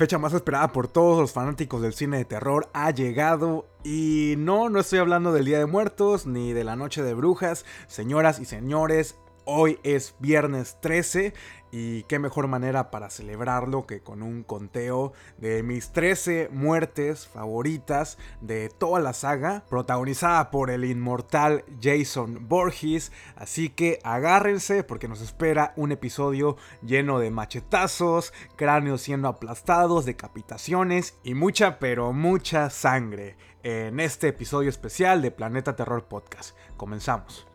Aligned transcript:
fecha 0.00 0.16
más 0.16 0.32
esperada 0.32 0.72
por 0.72 0.88
todos 0.88 1.18
los 1.18 1.32
fanáticos 1.32 1.82
del 1.82 1.92
cine 1.92 2.16
de 2.16 2.24
terror 2.24 2.70
ha 2.72 2.90
llegado. 2.90 3.66
Y 3.84 4.32
no, 4.38 4.70
no 4.70 4.80
estoy 4.80 4.98
hablando 4.98 5.30
del 5.30 5.44
Día 5.44 5.58
de 5.58 5.66
Muertos 5.66 6.24
ni 6.24 6.54
de 6.54 6.64
la 6.64 6.74
Noche 6.74 7.02
de 7.02 7.12
Brujas, 7.12 7.66
señoras 7.86 8.40
y 8.40 8.46
señores, 8.46 9.18
hoy 9.44 9.78
es 9.82 10.14
viernes 10.18 10.78
13 10.80 11.32
y 11.72 12.02
qué 12.04 12.18
mejor 12.18 12.48
manera 12.48 12.90
para 12.90 13.10
celebrarlo 13.10 13.86
que 13.86 14.00
con 14.00 14.22
un 14.22 14.42
conteo 14.42 15.12
de 15.38 15.62
mis 15.62 15.90
13 15.92 16.48
muertes 16.52 17.28
favoritas 17.28 18.18
de 18.40 18.68
toda 18.68 19.00
la 19.00 19.12
saga, 19.12 19.64
protagonizada 19.68 20.50
por 20.50 20.70
el 20.70 20.84
inmortal 20.84 21.64
Jason 21.80 22.48
Borges. 22.48 23.12
Así 23.36 23.68
que 23.68 24.00
agárrense 24.02 24.82
porque 24.82 25.08
nos 25.08 25.20
espera 25.20 25.72
un 25.76 25.92
episodio 25.92 26.56
lleno 26.82 27.18
de 27.18 27.30
machetazos, 27.30 28.32
cráneos 28.56 29.02
siendo 29.02 29.28
aplastados, 29.28 30.04
decapitaciones 30.04 31.18
y 31.22 31.34
mucha, 31.34 31.78
pero 31.78 32.12
mucha 32.12 32.70
sangre 32.70 33.36
en 33.62 34.00
este 34.00 34.28
episodio 34.28 34.70
especial 34.70 35.22
de 35.22 35.30
Planeta 35.30 35.76
Terror 35.76 36.04
Podcast. 36.04 36.56
Comenzamos. 36.76 37.46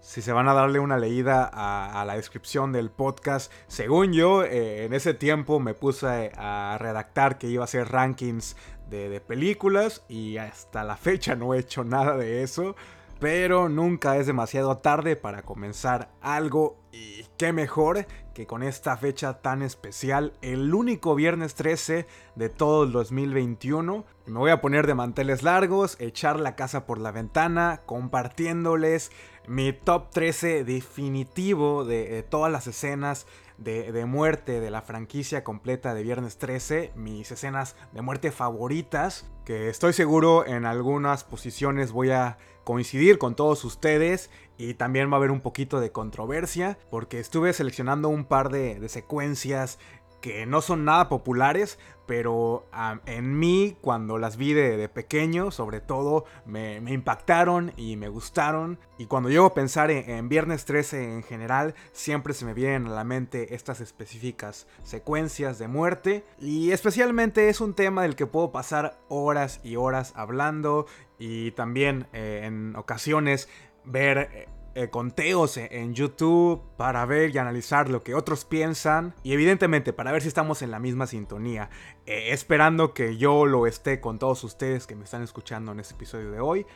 Si 0.00 0.22
se 0.22 0.32
van 0.32 0.46
a 0.46 0.54
darle 0.54 0.78
una 0.78 0.96
leída 0.96 1.50
a, 1.52 2.04
la 2.04 2.14
descripción 2.14 2.70
del 2.70 2.88
podcast, 2.88 3.52
según 3.66 4.12
yo, 4.12 4.44
eh, 4.44 4.84
en 4.84 4.92
ese 4.92 5.12
tiempo 5.12 5.58
me 5.58 5.74
puse 5.74 6.30
a 6.36 6.76
redactar 6.78 7.36
que 7.36 7.48
iba 7.48 7.62
a 7.62 7.64
hacer 7.64 7.88
rankings 7.90 8.56
de, 8.88 9.08
de 9.08 9.20
películas 9.20 10.04
y 10.08 10.36
hasta 10.36 10.84
la 10.84 10.96
fecha 10.96 11.34
no 11.34 11.52
he 11.52 11.58
hecho 11.58 11.82
nada 11.82 12.16
de 12.16 12.44
eso. 12.44 12.76
Pero 13.20 13.68
nunca 13.68 14.16
es 14.16 14.26
demasiado 14.26 14.78
tarde 14.78 15.16
para 15.16 15.42
comenzar 15.42 16.10
algo 16.20 16.76
y 16.92 17.24
qué 17.36 17.52
mejor 17.52 18.06
que 18.34 18.46
con 18.46 18.62
esta 18.62 18.96
fecha 18.96 19.40
tan 19.40 19.62
especial, 19.62 20.32
el 20.42 20.74
único 20.74 21.14
viernes 21.14 21.54
13 21.54 22.06
de 22.34 22.48
todo 22.48 22.84
el 22.84 22.92
2021. 22.92 24.04
Me 24.26 24.38
voy 24.38 24.50
a 24.50 24.60
poner 24.60 24.86
de 24.86 24.94
manteles 24.94 25.42
largos, 25.42 25.96
echar 26.00 26.40
la 26.40 26.56
casa 26.56 26.84
por 26.84 26.98
la 26.98 27.12
ventana, 27.12 27.82
compartiéndoles 27.86 29.12
mi 29.46 29.72
top 29.72 30.10
13 30.10 30.64
definitivo 30.64 31.84
de, 31.84 32.22
todas 32.28 32.50
las 32.50 32.66
escenas 32.66 33.26
de, 33.58 34.04
muerte 34.04 34.60
de 34.60 34.70
la 34.70 34.82
franquicia 34.82 35.44
completa 35.44 35.94
de 35.94 36.02
Viernes 36.02 36.38
13, 36.38 36.92
mis 36.96 37.30
escenas 37.30 37.76
de 37.92 38.02
muerte 38.02 38.32
favoritas, 38.32 39.30
que 39.44 39.68
estoy 39.68 39.92
seguro 39.92 40.46
en 40.46 40.64
algunas 40.66 41.22
posiciones 41.22 41.92
voy 41.92 42.10
a 42.10 42.38
coincidir 42.64 43.18
con 43.18 43.36
todos 43.36 43.64
ustedes 43.64 44.30
y 44.56 44.74
también 44.74 45.10
va 45.10 45.14
a 45.14 45.16
haber 45.16 45.30
un 45.30 45.40
poquito 45.40 45.80
de 45.80 45.92
controversia 45.92 46.78
porque 46.90 47.20
estuve 47.20 47.52
seleccionando 47.52 48.08
un 48.08 48.24
par 48.24 48.50
de, 48.50 48.88
secuencias 48.88 49.78
que 50.24 50.46
no 50.46 50.62
son 50.62 50.86
nada 50.86 51.10
populares, 51.10 51.78
pero 52.06 52.64
en 53.04 53.38
mí 53.38 53.76
cuando 53.82 54.16
las 54.16 54.38
vi 54.38 54.54
de, 54.54 54.88
pequeño, 54.88 55.50
sobre 55.50 55.82
todo, 55.82 56.24
me, 56.46 56.76
impactaron 56.76 57.74
y 57.76 57.96
me 57.96 58.08
gustaron. 58.08 58.78
Y 58.96 59.04
cuando 59.04 59.28
llego 59.28 59.44
a 59.44 59.52
pensar 59.52 59.90
en, 59.90 60.30
Viernes 60.30 60.64
13 60.64 61.12
en 61.12 61.22
general, 61.24 61.74
siempre 61.92 62.32
se 62.32 62.46
me 62.46 62.54
vienen 62.54 62.86
a 62.86 62.94
la 62.94 63.04
mente 63.04 63.54
estas 63.54 63.82
específicas 63.82 64.66
secuencias 64.82 65.58
de 65.58 65.68
muerte. 65.68 66.24
Y 66.40 66.70
especialmente 66.70 67.50
es 67.50 67.60
un 67.60 67.74
tema 67.74 68.00
del 68.00 68.16
que 68.16 68.24
puedo 68.24 68.50
pasar 68.50 68.98
horas 69.10 69.60
y 69.62 69.76
horas 69.76 70.14
hablando 70.16 70.86
y 71.18 71.50
también 71.50 72.06
eh, 72.14 72.44
en 72.44 72.76
ocasiones 72.76 73.46
ver 73.84 74.48
eh, 74.74 74.84
eh, 74.84 74.90
conteos 74.90 75.56
en 75.56 75.94
YouTube 75.94 76.62
para 76.76 77.04
ver 77.06 77.34
y 77.34 77.38
analizar 77.38 77.88
lo 77.88 78.02
que 78.02 78.14
otros 78.14 78.44
piensan 78.44 79.14
y 79.22 79.32
evidentemente 79.32 79.92
para 79.92 80.12
ver 80.12 80.22
si 80.22 80.28
estamos 80.28 80.62
en 80.62 80.70
la 80.70 80.78
misma 80.78 81.06
sintonía, 81.06 81.70
esperando 82.06 82.92
que 82.92 83.16
yo 83.16 83.46
lo 83.46 83.66
esté 83.66 84.00
con 84.00 84.18
todos 84.18 84.44
ustedes 84.44 84.86
que 84.86 84.94
me 84.94 85.04
están 85.04 85.22
escuchando 85.22 85.72
en 85.72 85.80
este 85.80 85.94
episodio 85.94 86.30
de 86.30 86.40
hoy. 86.40 86.66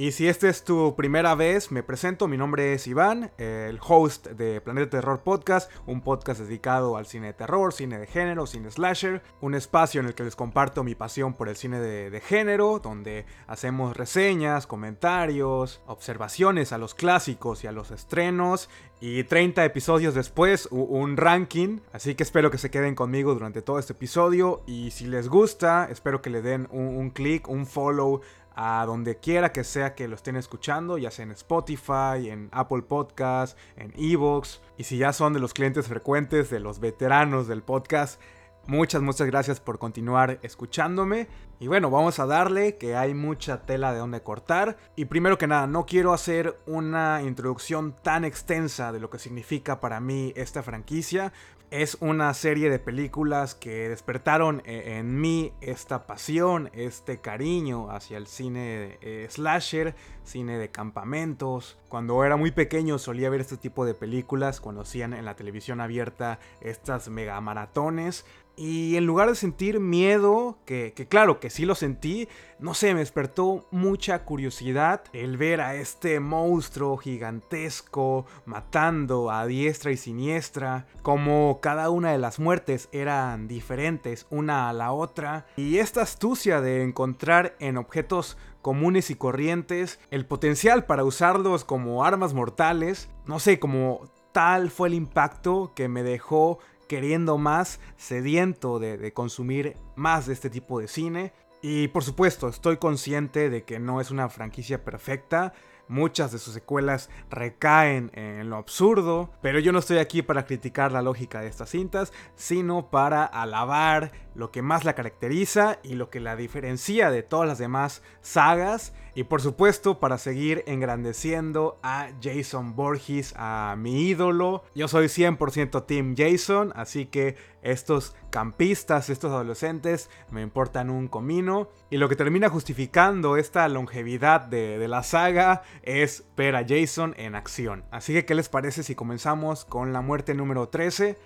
Y 0.00 0.12
si 0.12 0.28
esta 0.28 0.48
es 0.48 0.64
tu 0.64 0.96
primera 0.96 1.34
vez, 1.34 1.70
me 1.70 1.82
presento, 1.82 2.26
mi 2.26 2.38
nombre 2.38 2.72
es 2.72 2.86
Iván, 2.86 3.32
el 3.36 3.78
host 3.86 4.28
de 4.28 4.62
Planeta 4.62 4.88
Terror 4.88 5.20
Podcast, 5.20 5.70
un 5.84 6.00
podcast 6.00 6.40
dedicado 6.40 6.96
al 6.96 7.04
cine 7.04 7.26
de 7.26 7.32
terror, 7.34 7.74
cine 7.74 7.98
de 7.98 8.06
género, 8.06 8.46
cine 8.46 8.70
slasher, 8.70 9.22
un 9.42 9.54
espacio 9.54 10.00
en 10.00 10.06
el 10.06 10.14
que 10.14 10.24
les 10.24 10.36
comparto 10.36 10.84
mi 10.84 10.94
pasión 10.94 11.34
por 11.34 11.50
el 11.50 11.56
cine 11.56 11.80
de, 11.80 12.20
género, 12.22 12.78
donde 12.78 13.26
hacemos 13.46 13.94
reseñas, 13.94 14.66
comentarios, 14.66 15.82
observaciones 15.86 16.72
a 16.72 16.78
los 16.78 16.94
clásicos 16.94 17.62
y 17.64 17.66
a 17.66 17.72
los 17.72 17.90
estrenos, 17.90 18.70
y 19.02 19.24
30 19.24 19.66
episodios 19.66 20.14
después, 20.14 20.66
un 20.70 21.18
ranking, 21.18 21.80
así 21.92 22.14
que 22.14 22.22
espero 22.22 22.50
que 22.50 22.58
se 22.58 22.70
queden 22.70 22.94
conmigo 22.94 23.34
durante 23.34 23.60
todo 23.60 23.78
este 23.78 23.92
episodio, 23.92 24.62
y 24.66 24.92
si 24.92 25.06
les 25.06 25.28
gusta, 25.28 25.88
espero 25.90 26.22
que 26.22 26.30
le 26.30 26.40
den 26.40 26.68
un, 26.70 26.86
un 26.86 27.10
clic, 27.10 27.48
un 27.48 27.66
follow, 27.66 28.22
a 28.62 28.84
donde 28.84 29.16
quiera 29.16 29.52
que 29.52 29.64
sea 29.64 29.94
que 29.94 30.06
lo 30.06 30.14
estén 30.14 30.36
escuchando, 30.36 30.98
ya 30.98 31.10
sea 31.10 31.22
en 31.22 31.30
Spotify, 31.30 32.28
en 32.28 32.50
Apple 32.52 32.82
Podcast, 32.82 33.56
en 33.74 33.90
Evox. 33.96 34.60
Y 34.76 34.84
si 34.84 34.98
ya 34.98 35.14
son 35.14 35.32
de 35.32 35.40
los 35.40 35.54
clientes 35.54 35.88
frecuentes, 35.88 36.50
de 36.50 36.60
los 36.60 36.78
veteranos 36.78 37.48
del 37.48 37.62
podcast, 37.62 38.20
muchas, 38.66 39.00
muchas 39.00 39.26
gracias 39.28 39.60
por 39.60 39.78
continuar 39.78 40.40
escuchándome. 40.42 41.26
Y 41.58 41.68
bueno, 41.68 41.90
vamos 41.90 42.18
a 42.18 42.26
darle 42.26 42.76
que 42.76 42.96
hay 42.96 43.14
mucha 43.14 43.62
tela 43.62 43.94
de 43.94 43.98
donde 43.98 44.22
cortar. 44.22 44.76
Y 44.94 45.06
primero 45.06 45.38
que 45.38 45.46
nada, 45.46 45.66
no 45.66 45.86
quiero 45.86 46.12
hacer 46.12 46.58
una 46.66 47.22
introducción 47.22 47.96
tan 48.02 48.26
extensa 48.26 48.92
de 48.92 49.00
lo 49.00 49.08
que 49.08 49.18
significa 49.18 49.80
para 49.80 50.00
mí 50.00 50.34
esta 50.36 50.62
franquicia, 50.62 51.32
es 51.70 51.96
una 52.00 52.34
serie 52.34 52.68
de 52.68 52.78
películas 52.78 53.54
que 53.54 53.88
despertaron 53.88 54.62
e-, 54.64 54.98
en 54.98 55.20
mí 55.20 55.52
esta 55.60 56.06
pasión, 56.06 56.68
este 56.72 57.20
cariño 57.20 57.90
hacia 57.90 58.18
el 58.18 58.26
cine 58.26 58.98
eh, 59.02 59.26
slasher, 59.30 59.94
cine 60.24 60.58
de 60.58 60.70
campamentos. 60.70 61.78
Cuando 61.88 62.24
era 62.24 62.36
muy 62.36 62.50
pequeño 62.50 62.98
solía 62.98 63.30
ver 63.30 63.40
este 63.40 63.56
tipo 63.56 63.84
de 63.84 63.94
películas, 63.94 64.60
cuando 64.60 64.82
hacían 64.82 65.12
en 65.12 65.24
la 65.24 65.36
televisión 65.36 65.80
abierta 65.80 66.40
estas 66.60 67.08
mega 67.08 67.40
maratones. 67.40 68.24
Y 68.60 68.96
en 68.96 69.06
lugar 69.06 69.30
de 69.30 69.36
sentir 69.36 69.80
miedo, 69.80 70.58
que, 70.66 70.92
claro 71.08 71.40
que 71.40 71.48
sí 71.48 71.64
lo 71.64 71.74
sentí, 71.74 72.28
no 72.58 72.74
sé, 72.74 72.92
me 72.92 73.00
despertó 73.00 73.66
mucha 73.70 74.26
curiosidad 74.26 75.02
el 75.14 75.38
ver 75.38 75.62
a 75.62 75.76
este 75.76 76.20
monstruo 76.20 76.98
gigantesco 76.98 78.26
matando 78.44 79.30
a 79.30 79.46
diestra 79.46 79.92
y 79.92 79.96
siniestra, 79.96 80.86
como 81.00 81.60
cada 81.62 81.88
una 81.88 82.12
de 82.12 82.18
las 82.18 82.38
muertes 82.38 82.90
eran 82.92 83.48
diferentes 83.48 84.26
una 84.28 84.68
a 84.68 84.74
la 84.74 84.92
otra, 84.92 85.46
y 85.56 85.78
esta 85.78 86.02
astucia 86.02 86.60
de 86.60 86.82
encontrar 86.82 87.56
en 87.60 87.78
objetos 87.78 88.36
comunes 88.60 89.08
y 89.08 89.14
corrientes 89.14 89.98
el 90.10 90.26
potencial 90.26 90.84
para 90.84 91.04
usarlos 91.04 91.64
como 91.64 92.04
armas 92.04 92.34
mortales, 92.34 93.08
no 93.24 93.38
sé, 93.38 93.58
como 93.58 94.10
tal 94.32 94.70
fue 94.70 94.88
el 94.88 94.94
impacto 94.94 95.72
que 95.74 95.88
me 95.88 96.02
dejó 96.02 96.58
queriendo 96.90 97.38
más, 97.38 97.78
sediento 97.96 98.80
de, 98.80 99.12
consumir 99.12 99.76
más 99.94 100.26
de 100.26 100.32
este 100.32 100.50
tipo 100.50 100.80
de 100.80 100.88
cine. 100.88 101.32
Y 101.62 101.86
por 101.86 102.02
supuesto, 102.02 102.48
estoy 102.48 102.78
consciente 102.78 103.48
de 103.48 103.62
que 103.62 103.78
no 103.78 104.00
es 104.00 104.10
una 104.10 104.28
franquicia 104.28 104.82
perfecta, 104.82 105.52
muchas 105.86 106.32
de 106.32 106.40
sus 106.40 106.52
secuelas 106.52 107.08
recaen 107.30 108.10
en 108.14 108.50
lo 108.50 108.56
absurdo, 108.56 109.30
pero 109.40 109.60
yo 109.60 109.70
no 109.70 109.78
estoy 109.78 109.98
aquí 109.98 110.22
para 110.22 110.46
criticar 110.46 110.90
la 110.90 111.00
lógica 111.00 111.40
de 111.40 111.46
estas 111.46 111.70
cintas, 111.70 112.12
sino 112.34 112.90
para 112.90 113.24
alabar 113.24 114.10
lo 114.34 114.50
que 114.50 114.60
más 114.60 114.84
la 114.84 114.96
caracteriza 114.96 115.78
y 115.84 115.94
lo 115.94 116.10
que 116.10 116.18
la 116.18 116.34
diferencia 116.34 117.12
de 117.12 117.22
todas 117.22 117.46
las 117.46 117.58
demás 117.58 118.02
sagas 118.20 118.94
y 119.20 119.24
por 119.24 119.42
supuesto, 119.42 120.00
para 120.00 120.16
seguir 120.16 120.64
engrandeciendo 120.66 121.78
a 121.82 122.08
Jason 122.22 122.74
Borges, 122.74 123.34
a 123.36 123.74
mi 123.76 124.08
ídolo. 124.08 124.64
Yo 124.74 124.88
soy 124.88 125.08
100% 125.08 125.84
Team 125.84 126.14
Jason, 126.16 126.72
así 126.74 127.04
que 127.04 127.36
estos 127.60 128.16
campistas, 128.30 129.10
estos 129.10 129.30
adolescentes, 129.30 130.08
me 130.30 130.40
importan 130.40 130.88
un 130.88 131.06
comino. 131.06 131.68
Y 131.90 131.98
lo 131.98 132.08
que 132.08 132.16
termina 132.16 132.48
justificando 132.48 133.36
esta 133.36 133.68
longevidad 133.68 134.40
de, 134.40 134.78
de 134.78 134.88
la 134.88 135.02
saga 135.02 135.64
es 135.82 136.24
ver 136.34 136.56
a 136.56 136.64
Jason 136.66 137.14
en 137.18 137.34
acción. 137.34 137.84
Así 137.90 138.14
que, 138.14 138.24
¿qué 138.24 138.34
les 138.34 138.48
parece 138.48 138.82
si 138.82 138.94
comenzamos 138.94 139.66
con 139.66 139.92
la 139.92 140.00
muerte 140.00 140.32
número 140.32 140.70
13? 140.70 141.18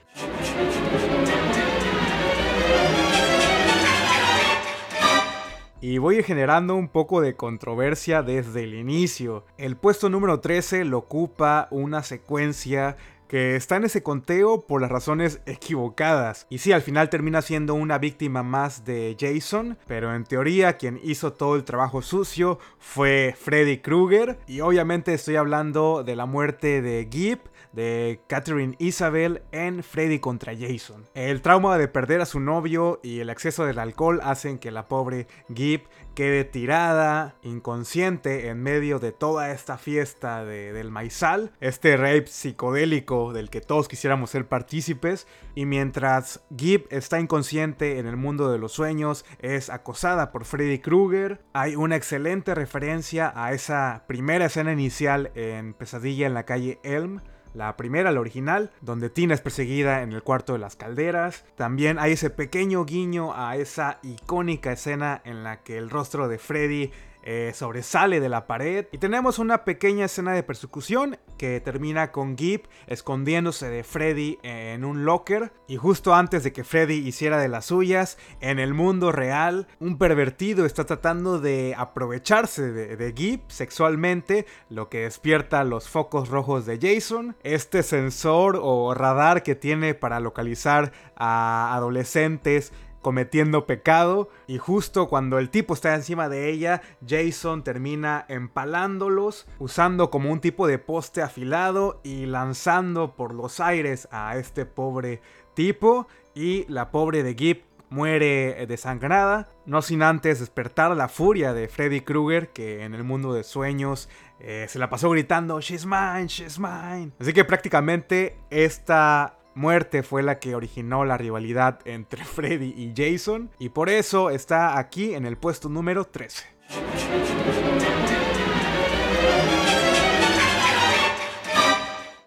Y 5.87 5.99
voy 5.99 6.23
generando 6.23 6.77
un 6.77 6.89
poco 6.89 7.21
de 7.21 7.37
controversia 7.37 8.23
desde 8.23 8.65
el 8.65 8.73
inicio. 8.73 9.45
El 9.59 9.77
puesto 9.77 10.09
número 10.09 10.41
13 10.41 10.87
lo 10.87 10.97
ocupa 10.97 11.69
una 11.71 12.03
secuencia 12.03 12.97
que 13.29 13.57
está 13.57 13.77
en 13.77 13.85
ese 13.85 14.03
conteo 14.03 14.61
por 14.61 14.81
las 14.81 14.91
razones 14.91 15.41
equivocadas. 15.47 16.47
Y 16.51 16.59
sí, 16.59 16.73
al 16.73 16.83
final 16.83 17.11
termina 17.11 17.43
siendo 17.43 17.75
una 17.75 17.99
víctima 17.99 18.43
más 18.43 18.85
de 18.85 19.17
Jason, 19.19 19.79
pero 19.87 20.15
en 20.15 20.25
teoría 20.25 20.77
quien 20.77 21.01
hizo 21.03 21.33
todo 21.33 21.57
el 21.57 21.65
trabajo 21.65 22.03
sucio 22.03 22.59
fue 22.79 23.35
Freddy 23.39 23.79
Krueger. 23.79 24.39
Y 24.47 24.61
obviamente 24.61 25.15
estoy 25.15 25.37
hablando 25.37 26.03
de 26.05 26.17
la 26.17 26.27
muerte 26.27 26.83
de 26.83 27.09
Gip, 27.11 27.41
de 27.73 28.21
Catherine 28.29 28.77
Isabel 28.79 29.43
en 29.53 29.83
Freddy 29.83 30.21
contra 30.21 30.55
Jason. 30.57 31.05
El 31.15 31.43
trauma 31.43 31.77
de 31.77 31.89
perder 31.89 32.21
a 32.21 32.27
su 32.27 32.41
novio 32.41 33.01
y 33.03 33.21
el 33.21 33.31
exceso 33.31 33.65
del 33.65 33.79
alcohol 33.79 34.21
hacen 34.23 34.59
que 34.59 34.71
la 34.71 34.87
pobre 34.87 35.27
Gip 35.53 35.87
quede 36.15 36.45
tirada, 36.45 37.35
inconsciente 37.43 38.49
en 38.49 38.63
medio 38.63 38.99
de 38.99 39.13
toda 39.13 39.51
esta 39.51 39.79
fiesta 39.79 40.45
del 40.45 40.91
maizal, 40.91 41.53
este 41.61 41.97
rape 41.97 42.27
psicodélico 42.27 43.33
del 43.33 43.51
que 43.51 43.61
todos 43.61 43.89
quisiéramos 43.89 44.31
ser 44.31 44.47
partícipes, 44.49 45.27
y 45.55 45.67
mientras 45.67 46.43
Gib 46.57 46.87
está 46.91 47.21
inconsciente 47.21 47.99
en 47.99 48.07
el 48.07 48.17
mundo 48.17 48.51
de 48.51 48.59
los 48.59 48.73
sueños, 48.73 49.25
es 49.41 49.71
acosada 49.71 50.33
por 50.33 50.45
Freddy 50.45 50.79
Krueger, 50.79 51.41
hay 51.53 51.77
una 51.77 51.97
excelente 51.97 52.55
referencia 52.55 53.33
a 53.35 53.53
esa 53.53 54.05
primera 54.07 54.47
escena 54.47 54.73
inicial 54.73 55.33
en 55.35 55.75
Pesadilla 55.75 56.27
en 56.27 56.35
la 56.35 56.45
calle 56.45 56.79
Elm, 56.83 57.21
la 57.55 57.77
primera, 57.77 58.13
la 58.13 58.21
original, 58.21 58.71
donde 58.81 59.11
Tina 59.11 59.35
es 59.35 59.41
perseguida 59.41 60.03
en 60.03 60.13
el 60.13 60.23
cuarto 60.23 60.53
de 60.53 60.59
las 60.59 60.77
calderas. 60.77 61.45
También 61.57 61.99
hay 61.99 62.13
ese 62.13 62.31
pequeño 62.31 62.85
guiño 62.85 63.33
a 63.35 63.57
esa 63.57 63.99
icónica 64.03 64.73
escena 64.73 65.23
en 65.25 65.45
la 65.45 65.63
que 65.63 65.79
el 65.79 65.91
rostro 65.91 66.29
de 66.29 66.39
Freddy 66.39 66.91
eh, 67.27 67.53
sobresale 67.55 68.21
de 68.21 68.29
la 68.29 68.47
pared. 68.47 68.87
Y 68.93 68.99
tenemos 68.99 69.39
una 69.39 69.65
pequeña 69.65 70.05
escena 70.05 70.33
de 70.33 70.43
persecución 70.43 71.17
que 71.39 71.59
termina 71.61 72.13
con 72.13 72.37
Gip 72.37 72.67
escondiéndose 72.87 73.71
de 73.71 73.83
Freddy 73.83 74.39
en 74.43 74.85
un 74.85 75.07
locker. 75.07 75.51
Y 75.67 75.77
justo 75.77 76.15
antes 76.15 76.45
de 76.45 76.53
que 76.53 76.65
Freddy 76.65 76.97
hiciera 76.97 77.39
de 77.39 77.49
las 77.49 77.65
suyas, 77.65 78.19
en 78.41 78.59
el 78.59 78.75
mundo 78.75 79.11
real, 79.11 79.67
un 79.81 79.97
pervertido 79.97 80.67
está 80.67 80.85
tratando 80.85 81.41
de 81.41 81.75
aprovecharse 81.79 82.71
de, 82.71 82.97
de 82.97 83.13
Gip 83.17 83.49
sexualmente, 83.49 84.45
lo 84.69 84.91
que 84.91 85.05
despierta 85.05 85.65
los 85.65 85.89
focos 85.89 86.29
rojos 86.29 86.67
de 86.67 86.79
Jason. 86.79 87.37
Este 87.43 87.83
sensor 87.83 88.59
o 88.61 88.93
radar 88.93 89.43
que 89.43 89.55
tiene 89.55 89.95
para 89.95 90.21
localizar 90.21 90.93
a 91.17 91.75
adolescentes 91.75 92.73
cometiendo 93.05 93.67
pecado 93.67 94.31
y 94.49 94.59
justo 94.59 95.09
cuando 95.09 95.39
el 95.39 95.51
tipo 95.51 95.75
está 95.75 95.95
encima 95.95 96.29
de 96.29 96.49
ella, 96.49 96.83
Jason 97.07 97.63
termina 97.63 98.25
empalándolos, 98.29 99.47
usando 99.61 100.11
como 100.11 100.33
un 100.33 100.41
tipo 100.41 100.67
de 100.67 100.79
poste 100.79 101.23
afilado 101.23 102.01
y 102.03 102.27
lanzando 102.27 103.15
por 103.15 103.35
los 103.35 103.61
aires 103.61 104.09
a 104.11 104.37
este 104.39 104.67
pobre 104.67 105.21
tipo 105.55 106.09
y 106.35 106.65
la 106.73 106.91
pobre 106.91 107.23
de 107.23 107.35
Gip 107.35 107.63
muere 107.91 108.67
desangrada, 108.67 109.49
no 109.67 109.83
sin 109.83 110.03
antes 110.03 110.41
despertar 110.41 110.97
la 110.97 111.09
furia 111.09 111.53
de 111.53 111.69
Freddy 111.69 112.01
Krueger 112.01 112.49
que 112.49 112.85
en 112.85 112.95
el 112.95 113.05
mundo 113.05 113.35
de 113.35 113.45
sueños 113.45 114.09
eh, 114.41 114.67
se 114.69 114.79
la 114.79 114.89
pasó 114.89 115.11
gritando 115.11 115.61
She's 115.61 115.87
mine, 115.87 116.27
she's 116.27 116.59
mine. 116.59 117.13
Así 117.21 117.33
que 117.33 117.45
prácticamente 117.45 118.37
esta 118.51 119.39
muerte 119.55 120.03
fue 120.03 120.23
la 120.23 120.39
que 120.39 120.55
originó 120.55 121.05
la 121.05 121.17
rivalidad 121.17 121.81
entre 121.85 122.25
Freddy 122.25 122.75
y 122.77 122.93
Jason 122.97 123.51
y 123.59 123.71
por 123.71 123.89
eso 123.89 124.31
está 124.31 124.79
aquí 124.79 125.15
en 125.15 125.27
el 125.27 125.37
puesto 125.37 125.69
número 125.69 126.05
13. 126.05 126.55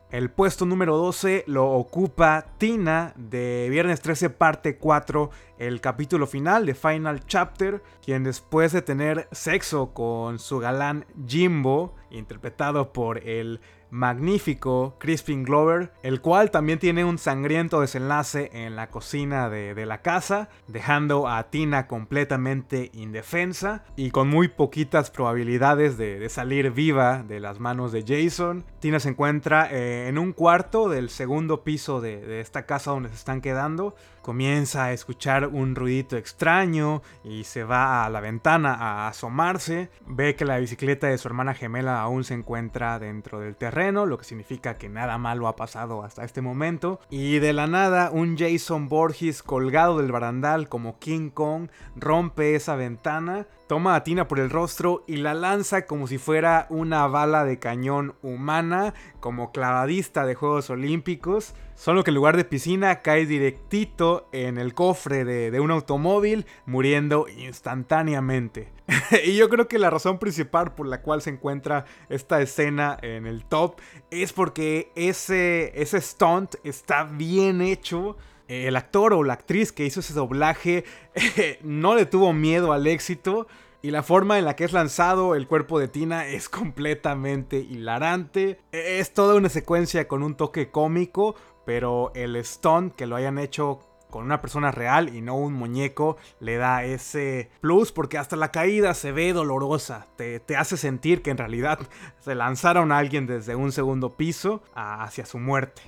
El 0.10 0.32
puesto 0.32 0.66
número 0.66 0.96
12 0.98 1.44
lo 1.48 1.70
ocupa 1.70 2.46
Tina 2.58 3.14
de 3.18 3.68
Viernes 3.70 4.02
13 4.02 4.30
parte 4.30 4.78
4, 4.78 5.30
el 5.60 5.82
capítulo 5.82 6.26
final 6.26 6.66
de 6.66 6.76
Final 6.76 7.26
Chapter, 7.26 7.84
quien 8.04 8.24
después 8.24 8.72
de 8.72 8.82
tener 8.82 9.28
sexo 9.34 9.94
con 9.94 10.40
su 10.40 10.60
galán 10.60 11.06
Jimbo, 11.28 11.94
interpretado 12.10 12.94
por 12.94 13.18
el 13.28 13.60
magnífico 13.90 14.96
Crispin 15.00 15.44
Glover, 15.44 15.92
el 16.04 16.22
cual 16.22 16.52
también 16.52 16.80
tiene 16.80 17.06
un 17.06 17.18
sangriento 17.18 17.82
desenlace 17.82 18.50
en 18.54 18.76
la 18.76 18.90
cocina 18.90 19.50
de, 19.50 19.86
la 19.86 20.02
casa, 20.02 20.50
dejando 20.68 21.28
a 21.28 21.50
Tina 21.50 21.88
completamente 21.88 22.92
indefensa 22.94 23.84
y 23.96 24.12
con 24.12 24.28
muy 24.28 24.48
poquitas 24.50 25.12
probabilidades 25.12 25.98
de, 25.98 26.28
salir 26.30 26.72
viva 26.72 27.24
de 27.24 27.40
las 27.40 27.60
manos 27.60 27.92
de 27.92 28.04
Jason. 28.06 28.66
Tina 28.80 29.00
se 29.00 29.10
encuentra 29.10 29.70
eh, 29.72 30.08
en 30.08 30.18
un 30.18 30.34
cuarto 30.34 30.90
del 30.90 31.10
segundo 31.10 31.64
piso 31.64 32.02
de, 32.02 32.18
de 32.18 32.42
esta 32.42 32.66
casa 32.66 32.92
donde 32.92 33.10
se 33.10 33.16
están 33.16 33.42
quedando, 33.42 33.96
comienza 34.28 34.84
a 34.84 34.92
escuchar 34.92 35.48
un 35.48 35.74
ruidito 35.74 36.18
extraño 36.18 37.02
y 37.24 37.46
se 37.46 37.64
va 37.64 38.04
a 38.04 38.10
la 38.10 38.20
ventana 38.20 38.74
a 38.74 39.08
asomarse, 39.08 39.90
ve 40.06 40.36
que 40.36 40.44
la 40.44 40.58
bicicleta 40.58 41.08
de 41.08 41.18
su 41.18 41.30
hermana 41.30 41.54
gemela 41.54 42.02
aún 42.02 42.26
se 42.26 42.34
encuentra 42.34 43.00
dentro 43.00 43.40
del 43.40 43.56
terreno, 43.56 44.06
lo 44.06 44.18
que 44.18 44.26
significa 44.26 44.74
que 44.74 44.90
nada 44.90 45.18
malo 45.18 45.48
ha 45.48 45.56
pasado 45.56 46.04
hasta 46.04 46.26
este 46.26 46.42
momento, 46.42 47.00
y 47.10 47.40
de 47.40 47.54
la 47.54 47.68
nada 47.68 48.12
un 48.12 48.38
Jason 48.38 48.90
Borges 48.90 49.44
colgado 49.44 50.00
del 50.00 50.12
barandal 50.12 50.68
como 50.68 51.00
King 51.00 51.30
Kong 51.30 51.70
rompe 51.96 52.56
esa 52.56 52.76
ventana 52.76 53.48
Toma 53.68 53.96
a 53.96 54.04
Tina 54.06 54.30
por 54.30 54.40
el 54.40 54.50
rostro 54.50 55.04
y 55.08 55.18
la 55.18 55.34
lanza 55.34 55.86
como 55.86 56.08
si 56.08 56.18
fuera 56.18 56.68
una 56.70 57.06
bala 57.08 57.44
de 57.44 57.60
cañón 57.60 58.16
humana, 58.22 58.94
como 59.20 59.52
clavadista 59.52 60.26
de 60.26 60.36
Juegos 60.36 60.70
Olímpicos. 60.70 61.54
Solo 61.76 62.06
que 62.06 62.12
en 62.12 62.16
lugar 62.16 62.38
de 62.38 62.46
piscina 62.46 63.02
cae 63.02 63.26
directito 63.26 64.30
en 64.32 64.58
el 64.58 64.74
cofre 64.74 65.26
de, 65.26 65.60
un 65.60 65.72
automóvil, 65.72 66.46
muriendo 66.66 67.28
instantáneamente. 67.28 68.72
y 69.26 69.36
yo 69.36 69.50
creo 69.50 69.68
que 69.68 69.80
la 69.80 69.90
razón 69.90 70.18
principal 70.18 70.74
por 70.74 70.88
la 70.88 71.02
cual 71.02 71.22
se 71.22 71.32
encuentra 71.32 71.84
esta 72.08 72.42
escena 72.42 72.98
en 73.02 73.28
el 73.28 73.44
top 73.44 73.82
es 74.12 74.32
porque 74.32 74.94
ese, 74.96 75.74
ese 75.80 76.00
stunt 76.00 76.56
está 76.64 77.04
bien 77.04 77.62
hecho 77.62 78.16
el 78.48 78.76
actor 78.76 79.14
o 79.14 79.24
la 79.24 79.34
actriz 79.34 79.72
que 79.72 79.86
hizo 79.86 80.00
ese 80.00 80.14
doblaje 80.14 80.86
no 81.64 81.96
le 81.96 82.06
tuvo 82.06 82.34
miedo 82.34 82.74
al 82.74 82.88
éxito. 82.88 83.48
Y 83.82 83.92
la 83.92 84.04
forma 84.04 84.40
en 84.40 84.46
la 84.46 84.56
que 84.56 84.64
es 84.64 84.74
lanzado 84.74 85.36
el 85.36 85.48
cuerpo 85.48 85.80
de 85.80 85.88
Tina 85.88 86.28
es 86.28 86.50
completamente 86.50 87.58
hilarante. 87.60 88.60
Es 88.72 89.14
toda 89.14 89.36
una 89.36 89.50
secuencia 89.50 90.08
con 90.08 90.24
un 90.24 90.36
toque 90.36 90.72
cómico, 90.72 91.36
pero 91.66 92.12
el 92.16 92.44
stunt 92.44 92.96
que 92.96 93.06
lo 93.06 93.16
hayan 93.16 93.38
hecho 93.38 93.80
con 94.10 94.24
una 94.24 94.42
persona 94.42 94.72
real 94.72 95.14
y 95.14 95.22
no 95.22 95.36
un 95.36 95.54
muñeco 95.54 96.16
le 96.40 96.56
da 96.56 96.86
ese 96.86 97.50
plus 97.60 97.92
porque 97.92 98.18
hasta 98.18 98.38
la 98.38 98.52
caída 98.52 98.94
se 98.94 99.12
ve 99.12 99.34
dolorosa. 99.34 100.08
Te, 100.16 100.40
te 100.40 100.56
hace 100.56 100.78
sentir 100.78 101.22
que 101.22 101.32
en 101.32 101.38
realidad 101.38 101.80
se 102.20 102.34
lanzaron 102.34 102.92
a 102.92 102.98
alguien 102.98 103.28
desde 103.28 103.56
un 103.56 103.72
segundo 103.72 104.16
piso 104.16 104.64
hacia 104.74 105.26
su 105.26 105.40
muerte. 105.40 105.82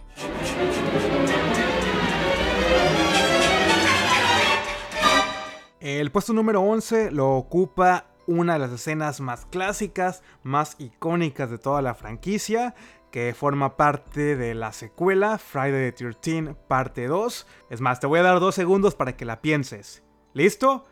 El 5.79 6.11
puesto 6.11 6.33
número 6.33 6.61
11 6.61 7.11
lo 7.11 7.35
ocupa 7.35 8.05
una 8.27 8.53
de 8.53 8.59
las 8.59 8.71
escenas 8.71 9.21
más 9.21 9.45
clásicas, 9.45 10.23
más 10.43 10.75
icónicas 10.77 11.49
de 11.49 11.57
toda 11.57 11.81
la 11.81 11.95
franquicia, 11.95 12.75
que 13.11 13.33
forma 13.33 13.75
parte 13.75 14.35
de 14.35 14.53
la 14.53 14.71
secuela 14.71 15.37
Friday 15.37 15.91
the 15.91 16.13
13 16.21 16.55
parte 16.67 17.07
2. 17.07 17.47
Es 17.69 17.81
más, 17.81 17.99
te 17.99 18.07
voy 18.07 18.19
a 18.19 18.23
dar 18.23 18.39
dos 18.39 18.55
segundos 18.55 18.95
para 18.95 19.17
que 19.17 19.25
la 19.25 19.41
pienses. 19.41 20.03
¿Listo? 20.33 20.85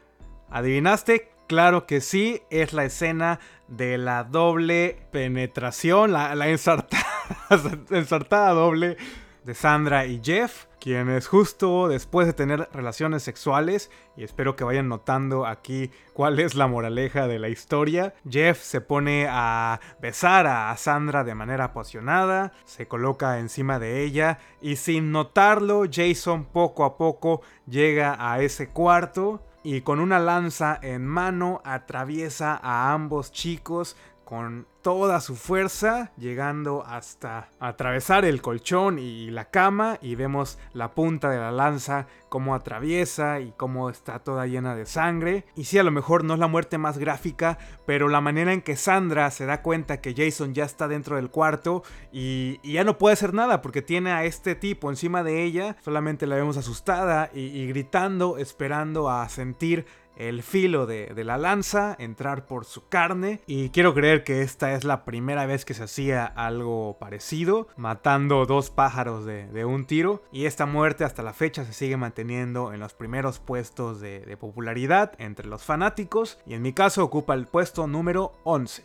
¿Adivinaste? 0.49 1.31
Claro 1.47 1.85
que 1.85 2.01
sí, 2.01 2.41
es 2.49 2.73
la 2.73 2.85
escena 2.85 3.39
de 3.67 3.97
la 3.97 4.23
doble 4.23 5.07
penetración, 5.11 6.11
la, 6.11 6.35
la 6.35 6.47
ensartada 7.89 8.51
doble 8.51 8.97
de 9.43 9.53
Sandra 9.53 10.05
y 10.05 10.19
Jeff 10.23 10.65
quienes 10.87 11.27
justo 11.27 11.89
después 11.89 12.27
de 12.27 12.31
tener 12.31 12.69
relaciones 12.71 13.21
sexuales, 13.21 13.91
y 14.15 14.23
espero 14.23 14.55
que 14.55 14.63
vayan 14.63 14.87
notando 14.87 15.45
aquí 15.45 15.91
cuál 16.13 16.39
es 16.39 16.55
la 16.55 16.67
moraleja 16.67 17.27
de 17.27 17.39
la 17.39 17.49
historia, 17.49 18.13
Jeff 18.29 18.61
se 18.63 18.79
pone 18.79 19.27
a 19.29 19.81
besar 20.01 20.47
a 20.47 20.73
Sandra 20.77 21.25
de 21.25 21.35
manera 21.35 21.65
apasionada, 21.65 22.53
se 22.63 22.87
coloca 22.87 23.39
encima 23.39 23.79
de 23.79 24.01
ella 24.01 24.39
y 24.61 24.77
sin 24.77 25.11
notarlo 25.11 25.83
Jason 25.91 26.45
poco 26.45 26.85
a 26.85 26.95
poco 26.95 27.41
llega 27.65 28.15
a 28.17 28.41
ese 28.41 28.69
cuarto 28.69 29.41
y 29.63 29.81
con 29.81 29.99
una 29.99 30.19
lanza 30.19 30.79
en 30.81 31.05
mano 31.05 31.61
atraviesa 31.65 32.57
a 32.63 32.93
ambos 32.93 33.33
chicos 33.33 33.97
con 34.27 34.67
toda 34.81 35.21
su 35.21 35.37
fuerza, 35.37 36.11
llegando 36.17 36.83
hasta 36.85 37.49
atravesar 37.61 38.25
el 38.25 38.41
colchón 38.41 38.99
y 38.99 39.31
la 39.31 39.45
cama 39.45 39.99
y 40.01 40.15
vemos 40.15 40.59
la 40.73 40.93
punta 40.93 41.29
de 41.29 41.37
la 41.37 41.53
lanza 41.53 42.07
cómo 42.27 42.53
atraviesa 42.53 43.39
y 43.39 43.53
cómo 43.55 43.89
está 43.89 44.19
toda 44.19 44.45
llena 44.45 44.75
de 44.75 44.85
sangre. 44.85 45.45
Y 45.55 45.63
sí, 45.63 45.77
a 45.79 45.83
lo 45.83 45.91
mejor 45.91 46.25
no 46.25 46.33
es 46.33 46.41
la 46.41 46.47
muerte 46.47 46.77
más 46.77 46.97
gráfica, 46.97 47.57
pero 47.85 48.09
la 48.09 48.19
manera 48.19 48.51
en 48.51 48.61
que 48.61 48.75
Sandra 48.75 49.31
se 49.31 49.45
da 49.45 49.61
cuenta 49.61 50.01
que 50.01 50.13
Jason 50.13 50.53
ya 50.53 50.65
está 50.65 50.89
dentro 50.89 51.15
del 51.15 51.29
cuarto 51.29 51.83
y, 52.11 52.59
ya 52.69 52.83
no 52.83 52.97
puede 52.97 53.13
hacer 53.13 53.33
nada 53.33 53.61
porque 53.61 53.81
tiene 53.81 54.11
a 54.11 54.25
este 54.25 54.55
tipo 54.55 54.89
encima 54.89 55.23
de 55.23 55.43
ella, 55.43 55.77
solamente 55.85 56.27
la 56.27 56.35
vemos 56.35 56.57
asustada 56.57 57.29
y 57.33 57.65
gritando, 57.67 58.37
esperando 58.37 59.09
a 59.09 59.29
sentir 59.29 59.85
el 60.17 60.43
filo 60.43 60.85
de, 60.85 61.13
la 61.23 61.37
lanza, 61.37 61.95
entrar 61.99 62.45
por 62.45 62.65
su 62.65 62.87
carne. 62.87 63.41
Y 63.47 63.69
quiero 63.69 63.93
creer 63.93 64.23
que 64.23 64.41
esta 64.41 64.73
es 64.73 64.83
la 64.83 65.05
primera 65.05 65.45
vez 65.45 65.65
que 65.65 65.73
se 65.73 65.83
hacía 65.83 66.25
algo 66.25 66.97
parecido, 66.99 67.67
matando 67.77 68.45
dos 68.45 68.69
pájaros 68.69 69.25
de, 69.25 69.65
un 69.65 69.85
tiro. 69.85 70.23
Y 70.31 70.45
esta 70.45 70.65
muerte 70.65 71.03
hasta 71.03 71.23
la 71.23 71.33
fecha 71.33 71.65
se 71.65 71.73
sigue 71.73 71.97
manteniendo 71.97 72.73
en 72.73 72.79
los 72.79 72.93
primeros 72.93 73.39
puestos 73.39 73.99
de, 73.99 74.21
de 74.21 74.37
popularidad 74.37 75.13
entre 75.17 75.47
los 75.47 75.63
fanáticos. 75.63 76.39
Y 76.45 76.53
en 76.53 76.61
mi 76.61 76.73
caso 76.73 77.03
ocupa 77.03 77.33
el 77.33 77.47
puesto 77.47 77.87
número 77.87 78.33
11. 78.43 78.83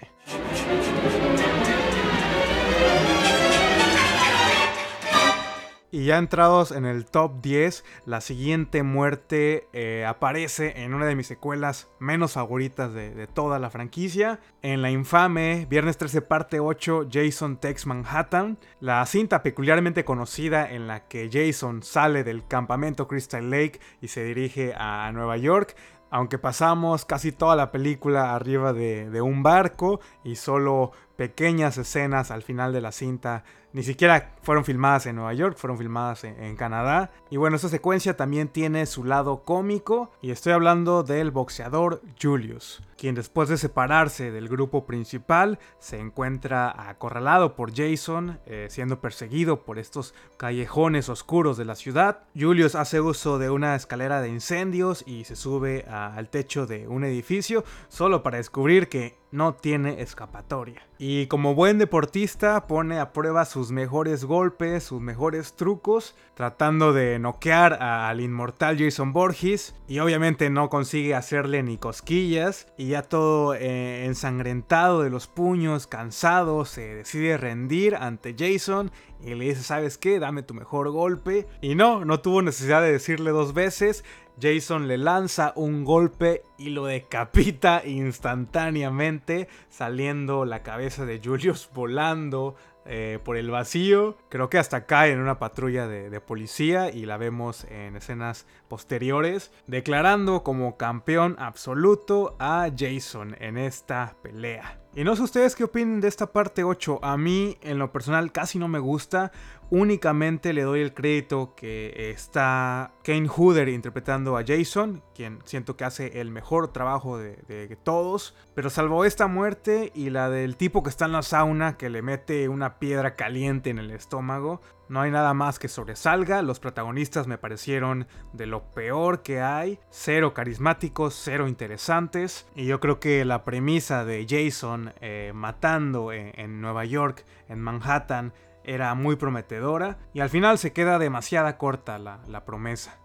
Y 5.95 6.07
ya 6.07 6.17
entrados 6.17 6.73
en 6.73 6.87
el 6.87 7.05
top 7.05 7.43
10, 7.43 7.85
la 8.07 8.23
siguiente 8.23 8.83
muerte 8.83 9.69
eh, 9.75 10.07
aparece 10.09 10.83
en 10.83 10.95
una 10.95 11.05
de 11.05 11.15
mis 11.15 11.27
secuelas 11.27 11.91
menos 11.99 12.33
favoritas 12.33 12.95
de, 12.95 13.27
toda 13.27 13.59
la 13.59 13.69
franquicia. 13.69 14.41
En 14.63 14.81
la 14.81 14.91
infame 14.91 15.67
Viernes 15.69 15.99
13 15.99 16.23
parte 16.23 16.61
8 16.61 17.09
Jason 17.13 17.59
Takes 17.59 17.83
Manhattan, 17.85 18.57
la 18.81 19.05
cinta 19.05 19.43
peculiarmente 19.43 20.03
conocida 20.03 20.73
en 20.73 20.87
la 20.87 21.09
que 21.09 21.29
Jason 21.31 21.83
sale 21.83 22.25
del 22.25 22.47
campamento 22.47 23.07
Crystal 23.07 23.51
Lake 23.51 23.79
y 24.01 24.09
se 24.09 24.25
dirige 24.25 24.73
a 24.75 25.13
Nueva 25.13 25.37
York 25.37 25.77
aunque 26.15 26.39
pasamos 26.39 27.07
casi 27.07 27.33
toda 27.33 27.57
la 27.57 27.73
película 27.73 28.35
arriba 28.35 28.75
de, 28.75 29.09
de, 29.09 29.23
un 29.23 29.43
barco 29.43 29.99
y 30.23 30.37
solo 30.37 30.93
pequeñas 31.17 31.79
escenas 31.79 32.31
al 32.31 32.43
final 32.43 32.75
de 32.75 32.83
la 32.83 32.93
cinta 32.93 33.45
ni 33.73 33.83
siquiera 33.83 34.35
fueron 34.43 34.64
filmadas 34.64 35.07
en 35.07 35.17
Nueva 35.17 35.33
York, 35.35 35.57
fueron 35.57 35.79
filmadas 35.79 36.25
en, 36.25 36.57
Canadá. 36.57 37.11
Y 37.31 37.37
bueno, 37.37 37.57
esta 37.57 37.69
secuencia 37.69 38.17
también 38.17 38.49
tiene 38.49 38.87
su 38.87 39.05
lado 39.05 39.45
cómico 39.45 40.11
y 40.21 40.31
estoy 40.31 40.52
hablando 40.52 41.02
del 41.02 41.31
boxeador 41.31 42.02
Julius, 42.21 42.83
quien 42.97 43.14
después 43.14 43.49
de 43.49 43.57
separarse 43.57 44.31
del 44.31 44.49
grupo 44.49 44.85
principal 44.85 45.59
se 45.79 45.99
encuentra 45.99 46.88
acorralado 46.88 47.57
por 47.57 47.75
Jason, 47.75 48.38
eh, 48.47 48.67
siendo 48.71 49.00
perseguido 49.00 49.64
por 49.64 49.79
estos 49.79 50.14
callejones 50.37 51.09
oscuros 51.09 51.57
de 51.57 51.64
la 51.64 51.75
ciudad. 51.75 52.25
Julius 52.38 52.75
hace 52.75 53.00
uso 53.00 53.38
de 53.38 53.50
una 53.50 53.75
escalera 53.75 54.21
de 54.21 54.29
incendios 54.29 55.05
y 55.07 55.25
se 55.25 55.37
sube 55.37 55.87
al 55.88 56.29
techo 56.29 56.67
de 56.67 56.87
un 56.87 57.05
edificio 57.05 57.64
solo 57.88 58.23
para 58.23 58.37
descubrir 58.37 58.88
que 58.88 59.23
no 59.33 59.55
tiene 59.55 60.02
escapatoria. 60.02 60.87
Y 60.99 61.26
como 61.26 61.55
buen 61.55 61.79
deportista 61.79 62.67
pone 62.67 63.00
a 63.00 63.12
prueba 63.12 63.45
sus 63.62 63.71
mejores 63.71 64.25
golpes, 64.25 64.83
sus 64.83 65.00
mejores 65.00 65.54
trucos, 65.54 66.16
tratando 66.35 66.92
de 66.92 67.21
noquear 67.21 67.75
al 67.81 68.21
inmortal 68.21 68.76
Jason 68.76 69.12
Borges. 69.12 69.76
Y 69.87 70.00
obviamente 70.00 70.50
no 70.50 70.69
consigue 70.69 71.14
hacerle 71.14 71.62
ni 71.62 71.78
cosquillas. 71.78 72.66
Y 72.76 72.88
ya 72.88 73.02
todo 73.02 73.54
eh, 73.54 74.04
ensangrentado 74.04 75.02
de 75.02 75.11
los 75.11 75.28
puños, 75.28 75.87
cansado, 75.87 76.64
se 76.64 76.97
decide 76.97 77.37
rendir 77.37 77.95
ante 77.95 78.35
Jason 78.37 78.90
y 79.25 79.37
le 79.37 79.45
dice, 79.45 79.62
¿sabes 79.62 79.97
qué? 79.97 80.19
Dame 80.19 80.42
tu 80.42 80.54
mejor 80.54 80.90
golpe. 80.90 81.47
Y 81.61 81.76
no, 81.76 82.04
no 82.04 82.19
tuvo 82.19 82.42
necesidad 82.42 82.83
de 82.83 82.90
decirle 82.90 83.31
dos 83.31 83.54
veces. 83.54 84.02
Jason 84.40 84.88
le 84.88 84.99
lanza 84.99 85.52
un 85.57 85.85
golpe 85.85 86.42
y 86.59 86.71
lo 86.71 86.87
decapita 86.87 87.83
instantáneamente, 87.85 89.47
saliendo 89.69 90.45
la 90.45 90.62
cabeza 90.62 91.04
de 91.04 91.21
Julius 91.23 91.71
volando 91.75 92.57
eh, 92.85 93.19
por 93.23 93.37
el 93.37 93.51
vacío. 93.51 94.17
Creo 94.29 94.51
que 94.51 94.59
hasta 94.59 94.87
cae 94.87 95.12
en 95.12 95.21
una 95.21 95.39
patrulla 95.39 95.87
de, 95.87 96.21
policía 96.21 96.91
y 96.91 97.07
la 97.07 97.17
vemos 97.17 97.65
en 97.65 97.97
escenas 97.97 98.47
posteriores, 98.69 99.53
declarando 99.67 100.43
como 100.43 100.77
campeón 100.77 101.37
absoluto 101.39 102.37
a 102.39 102.69
Jason 102.77 103.37
en 103.41 103.59
esta 103.59 104.17
pelea. 104.23 104.79
Y 104.95 105.05
no 105.05 105.17
sé 105.17 105.23
ustedes 105.23 105.57
qué 105.57 105.65
opinen 105.65 106.01
de 106.01 106.09
esta 106.09 106.33
parte 106.33 106.65
8. 106.65 107.01
A 107.03 107.17
mí, 107.17 107.57
en 107.62 107.79
lo 107.79 107.93
personal, 107.93 108.31
casi 108.31 108.59
no 108.59 108.69
me 108.69 108.79
gusta 108.79 109.33
únicamente 109.73 110.52
le 110.52 110.64
doy 110.64 110.83
el 110.83 110.93
crédito 110.93 111.55
que 111.57 112.11
está 112.11 112.93
Kane 113.02 113.26
Hooder 113.26 113.71
interpretando 113.71 114.37
a 114.37 114.45
Jason, 114.47 115.02
quien 115.14 115.38
siento 115.45 115.79
que 115.79 115.85
hace 115.85 116.21
el 116.21 116.31
mejor 116.31 116.75
trabajo 116.75 117.17
de, 117.17 117.79
todos. 117.83 118.35
Pero 118.55 118.69
salvo 118.69 119.07
esta 119.07 119.29
muerte 119.29 119.91
y 119.95 120.11
la 120.11 120.29
del 120.29 120.59
tipo 120.59 120.83
que 120.83 120.91
está 120.91 121.07
en 121.07 121.12
la 121.12 121.23
sauna 121.23 121.79
que 121.79 121.88
le 121.88 122.02
mete 122.02 122.50
una 122.50 122.79
piedra 122.79 123.17
caliente 123.17 123.71
en 123.71 123.79
el 123.79 123.91
estómago, 123.93 124.61
no 124.91 125.00
hay 125.00 125.11
nada 125.11 125.33
más 125.33 125.59
que 125.59 125.69
sobresalga. 125.69 126.43
Los 126.43 126.61
protagonistas 126.61 127.26
me 127.26 127.38
parecieron 127.38 128.07
de 128.35 128.45
lo 128.45 128.64
peor 128.75 129.23
que 129.23 129.41
hay. 129.41 129.79
Cero 129.88 130.35
carismáticos, 130.35 131.14
cero 131.14 131.49
interesantes. 131.49 132.47
Y 132.55 132.67
yo 132.67 132.79
creo 132.79 133.00
que 133.00 133.25
la 133.25 133.43
premisa 133.43 134.05
de 134.05 134.26
Jason 134.29 134.93
eh, 135.00 135.33
matando 135.35 136.12
en 136.12 136.61
Nueva 136.61 136.85
York, 136.85 137.25
en 137.49 137.61
Manhattan, 137.61 138.35
era 138.64 138.95
muy 138.95 139.16
prometedora 139.16 139.99
y 140.12 140.21
al 140.21 140.31
final 140.31 140.59
se 140.59 140.73
queda 140.73 140.99
demasiada 140.99 141.59
corta 141.59 141.99
la, 141.99 142.45
promesa. 142.45 142.99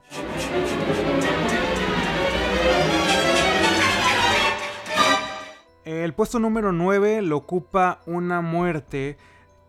El 5.86 6.14
puesto 6.14 6.40
número 6.40 6.72
9 6.72 7.22
lo 7.22 7.38
ocupa 7.38 8.02
una 8.06 8.42
muerte 8.42 9.18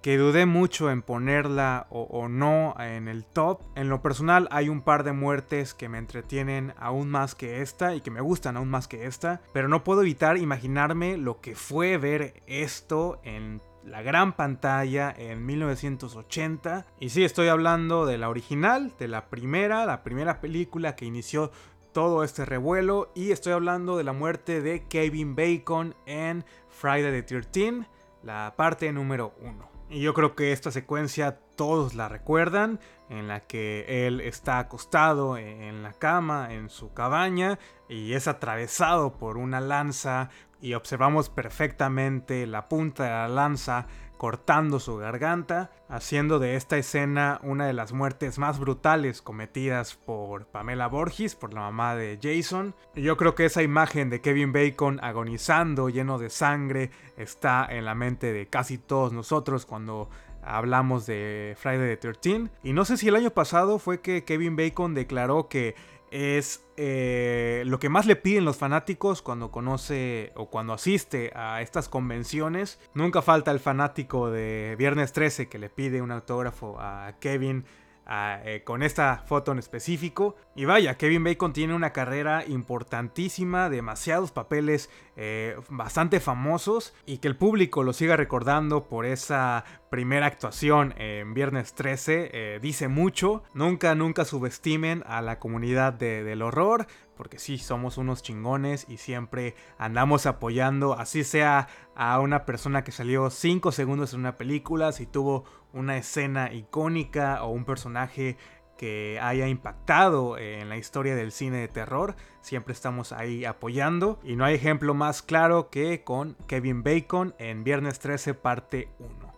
que 0.02 0.16
dudé 0.16 0.46
mucho 0.46 0.90
en 0.90 1.02
ponerla 1.02 1.86
o, 1.90 2.02
o, 2.02 2.28
no 2.28 2.74
en 2.78 3.08
el 3.08 3.24
top. 3.24 3.62
En 3.74 3.88
lo 3.88 4.00
personal 4.00 4.48
hay 4.50 4.68
un 4.68 4.82
par 4.82 5.02
de 5.02 5.12
muertes 5.12 5.74
que 5.74 5.88
me 5.88 5.98
entretienen 5.98 6.72
aún 6.78 7.10
más 7.10 7.34
que 7.34 7.62
esta 7.62 7.94
y 7.94 8.00
que 8.00 8.10
me 8.10 8.20
gustan 8.20 8.56
aún 8.56 8.68
más 8.68 8.88
que 8.88 9.06
esta, 9.06 9.40
pero 9.52 9.68
no 9.68 9.84
puedo 9.84 10.02
evitar 10.02 10.38
imaginarme 10.38 11.16
lo 11.16 11.40
que 11.40 11.54
fue 11.56 11.98
ver 11.98 12.42
esto 12.46 13.20
en 13.24 13.60
la 13.84 14.02
gran 14.02 14.34
pantalla 14.34 15.14
en 15.16 15.44
1980. 15.46 16.86
Y 17.00 17.10
sí, 17.10 17.24
estoy 17.24 17.48
hablando 17.48 18.06
de 18.06 18.18
la 18.18 18.28
original, 18.28 18.92
de 18.98 19.08
la 19.08 19.28
primera, 19.28 19.86
la 19.86 20.02
primera 20.02 20.40
película 20.40 20.96
que 20.96 21.04
inició 21.04 21.50
todo 21.92 22.22
este 22.24 22.44
revuelo. 22.44 23.10
Y 23.14 23.30
estoy 23.30 23.52
hablando 23.52 23.96
de 23.96 24.04
la 24.04 24.12
muerte 24.12 24.60
de 24.60 24.84
Kevin 24.84 25.34
Bacon 25.34 25.94
en 26.06 26.44
Friday 26.68 27.10
the 27.10 27.22
13, 27.22 27.86
la 28.22 28.54
parte 28.56 28.92
número 28.92 29.34
1. 29.40 29.68
Y 29.90 30.02
yo 30.02 30.12
creo 30.12 30.34
que 30.34 30.52
esta 30.52 30.70
secuencia 30.70 31.38
todos 31.56 31.94
la 31.94 32.08
recuerdan, 32.08 32.78
en 33.08 33.26
la 33.26 33.40
que 33.40 34.06
él 34.06 34.20
está 34.20 34.58
acostado 34.58 35.38
en 35.38 35.82
la 35.82 35.94
cama, 35.94 36.52
en 36.52 36.68
su 36.68 36.92
cabaña, 36.92 37.58
y 37.88 38.12
es 38.12 38.28
atravesado 38.28 39.14
por 39.14 39.38
una 39.38 39.60
lanza 39.60 40.28
y 40.60 40.74
observamos 40.74 41.30
perfectamente 41.30 42.46
la 42.46 42.68
punta 42.68 43.04
de 43.04 43.10
la 43.10 43.28
lanza 43.28 43.86
cortando 44.18 44.80
su 44.80 44.96
garganta, 44.96 45.70
haciendo 45.88 46.38
de 46.40 46.56
esta 46.56 46.76
escena 46.76 47.40
una 47.44 47.66
de 47.66 47.72
las 47.72 47.92
muertes 47.92 48.38
más 48.38 48.58
brutales 48.58 49.22
cometidas 49.22 49.94
por 49.94 50.46
Pamela 50.46 50.88
Borges, 50.88 51.36
por 51.36 51.54
la 51.54 51.60
mamá 51.60 51.94
de 51.94 52.18
Jason. 52.20 52.74
Y 52.94 53.02
yo 53.02 53.16
creo 53.16 53.34
que 53.34 53.46
esa 53.46 53.62
imagen 53.62 54.10
de 54.10 54.20
Kevin 54.20 54.52
Bacon 54.52 54.98
agonizando, 55.02 55.88
lleno 55.88 56.18
de 56.18 56.30
sangre, 56.30 56.90
está 57.16 57.66
en 57.70 57.84
la 57.84 57.94
mente 57.94 58.32
de 58.32 58.48
casi 58.48 58.76
todos 58.76 59.12
nosotros 59.12 59.64
cuando 59.64 60.10
hablamos 60.42 61.06
de 61.06 61.56
Friday 61.56 61.96
the 61.96 62.12
13. 62.12 62.50
Y 62.64 62.72
no 62.72 62.84
sé 62.84 62.96
si 62.96 63.08
el 63.08 63.16
año 63.16 63.30
pasado 63.30 63.78
fue 63.78 64.00
que 64.00 64.24
Kevin 64.24 64.56
Bacon 64.56 64.94
declaró 64.94 65.48
que 65.48 65.76
es 66.10 66.64
eh, 66.76 67.62
lo 67.66 67.78
que 67.78 67.88
más 67.88 68.06
le 68.06 68.16
piden 68.16 68.44
los 68.44 68.56
fanáticos 68.56 69.22
cuando 69.22 69.50
conoce 69.50 70.32
o 70.36 70.48
cuando 70.50 70.72
asiste 70.72 71.32
a 71.34 71.60
estas 71.60 71.88
convenciones. 71.88 72.80
Nunca 72.94 73.22
falta 73.22 73.50
el 73.50 73.60
fanático 73.60 74.30
de 74.30 74.76
Viernes 74.78 75.12
13 75.12 75.48
que 75.48 75.58
le 75.58 75.70
pide 75.70 76.02
un 76.02 76.10
autógrafo 76.10 76.76
a 76.80 77.14
Kevin 77.20 77.64
eh, 78.10 78.62
con 78.64 78.82
esta 78.82 79.18
foto 79.26 79.52
en 79.52 79.58
específico. 79.58 80.34
Y 80.54 80.64
vaya, 80.64 80.96
Kevin 80.96 81.24
Bacon 81.24 81.52
tiene 81.52 81.74
una 81.74 81.92
carrera 81.92 82.42
importantísima, 82.46 83.68
demasiados 83.68 84.32
papeles 84.32 84.88
eh, 85.16 85.56
bastante 85.68 86.18
famosos 86.18 86.94
y 87.04 87.18
que 87.18 87.28
el 87.28 87.36
público 87.36 87.82
lo 87.82 87.92
siga 87.92 88.16
recordando 88.16 88.88
por 88.88 89.04
esa 89.04 89.64
primera 89.90 90.26
actuación 90.26 90.94
en 90.96 91.34
Viernes 91.34 91.74
13 91.74 92.30
eh, 92.32 92.58
dice 92.62 92.88
mucho. 92.88 93.42
Nunca, 93.52 93.94
nunca 93.94 94.24
subestimen 94.24 95.04
a 95.06 95.20
la 95.20 95.38
comunidad 95.38 95.92
del 95.92 96.40
horror 96.40 96.86
porque 97.18 97.40
sí, 97.40 97.58
somos 97.58 97.98
unos 97.98 98.22
chingones 98.22 98.86
y 98.88 98.98
siempre 98.98 99.56
andamos 99.76 100.24
apoyando, 100.24 100.92
así 100.92 101.24
sea 101.24 101.66
a 101.96 102.20
una 102.20 102.46
persona 102.46 102.84
que 102.84 102.92
salió 102.92 103.28
5 103.28 103.72
segundos 103.72 104.14
en 104.14 104.20
una 104.20 104.36
película, 104.36 104.92
si 104.92 105.04
tuvo 105.04 105.44
una 105.72 105.96
escena 105.96 106.52
icónica 106.52 107.42
o 107.44 107.50
un 107.50 107.64
personaje 107.64 108.36
que 108.76 109.18
haya 109.20 109.48
impactado 109.48 110.38
en 110.38 110.68
la 110.68 110.76
historia 110.76 111.16
del 111.16 111.32
cine 111.32 111.58
de 111.58 111.68
terror, 111.68 112.14
siempre 112.40 112.72
estamos 112.72 113.12
ahí 113.12 113.44
apoyando. 113.44 114.20
Y 114.22 114.36
no 114.36 114.44
hay 114.44 114.54
ejemplo 114.54 114.94
más 114.94 115.20
claro 115.20 115.68
que 115.68 116.04
con 116.04 116.36
Kevin 116.46 116.82
Bacon 116.82 117.34
en 117.38 117.64
Viernes 117.64 117.98
13 117.98 118.34
parte 118.34 118.88
1. 119.00 119.34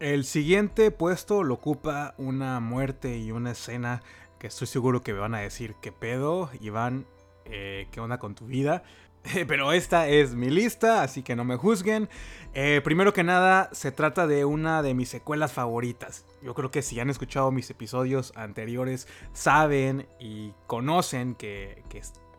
El 0.00 0.24
siguiente 0.24 0.90
puesto 0.90 1.42
lo 1.42 1.54
ocupa 1.54 2.14
una 2.18 2.58
muerte 2.60 3.18
y 3.18 3.32
una 3.32 3.52
escena 3.52 4.02
que 4.38 4.46
estoy 4.46 4.66
seguro 4.66 5.02
que 5.02 5.12
me 5.12 5.18
van 5.18 5.34
a 5.34 5.40
decir 5.40 5.74
qué 5.82 5.92
pedo, 5.92 6.50
Iván, 6.60 7.06
eh, 7.44 7.86
qué 7.90 8.00
onda 8.00 8.18
con 8.18 8.34
tu 8.34 8.46
vida. 8.46 8.82
Pero 9.48 9.72
esta 9.72 10.08
es 10.08 10.34
mi 10.34 10.50
lista, 10.50 11.02
así 11.02 11.22
que 11.22 11.36
no 11.36 11.44
me 11.44 11.56
juzguen. 11.56 12.08
Eh, 12.54 12.80
primero 12.82 13.12
que 13.12 13.22
nada, 13.22 13.68
se 13.72 13.92
trata 13.92 14.26
de 14.26 14.44
una 14.44 14.82
de 14.82 14.94
mis 14.94 15.08
secuelas 15.08 15.52
favoritas. 15.52 16.24
Yo 16.42 16.54
creo 16.54 16.70
que 16.70 16.82
si 16.82 16.98
han 17.00 17.10
escuchado 17.10 17.52
mis 17.52 17.70
episodios 17.70 18.32
anteriores, 18.34 19.06
saben 19.32 20.08
y 20.18 20.52
conocen 20.66 21.34
que, 21.34 21.82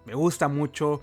me 0.05 0.15
gusta 0.15 0.47
mucho 0.47 0.99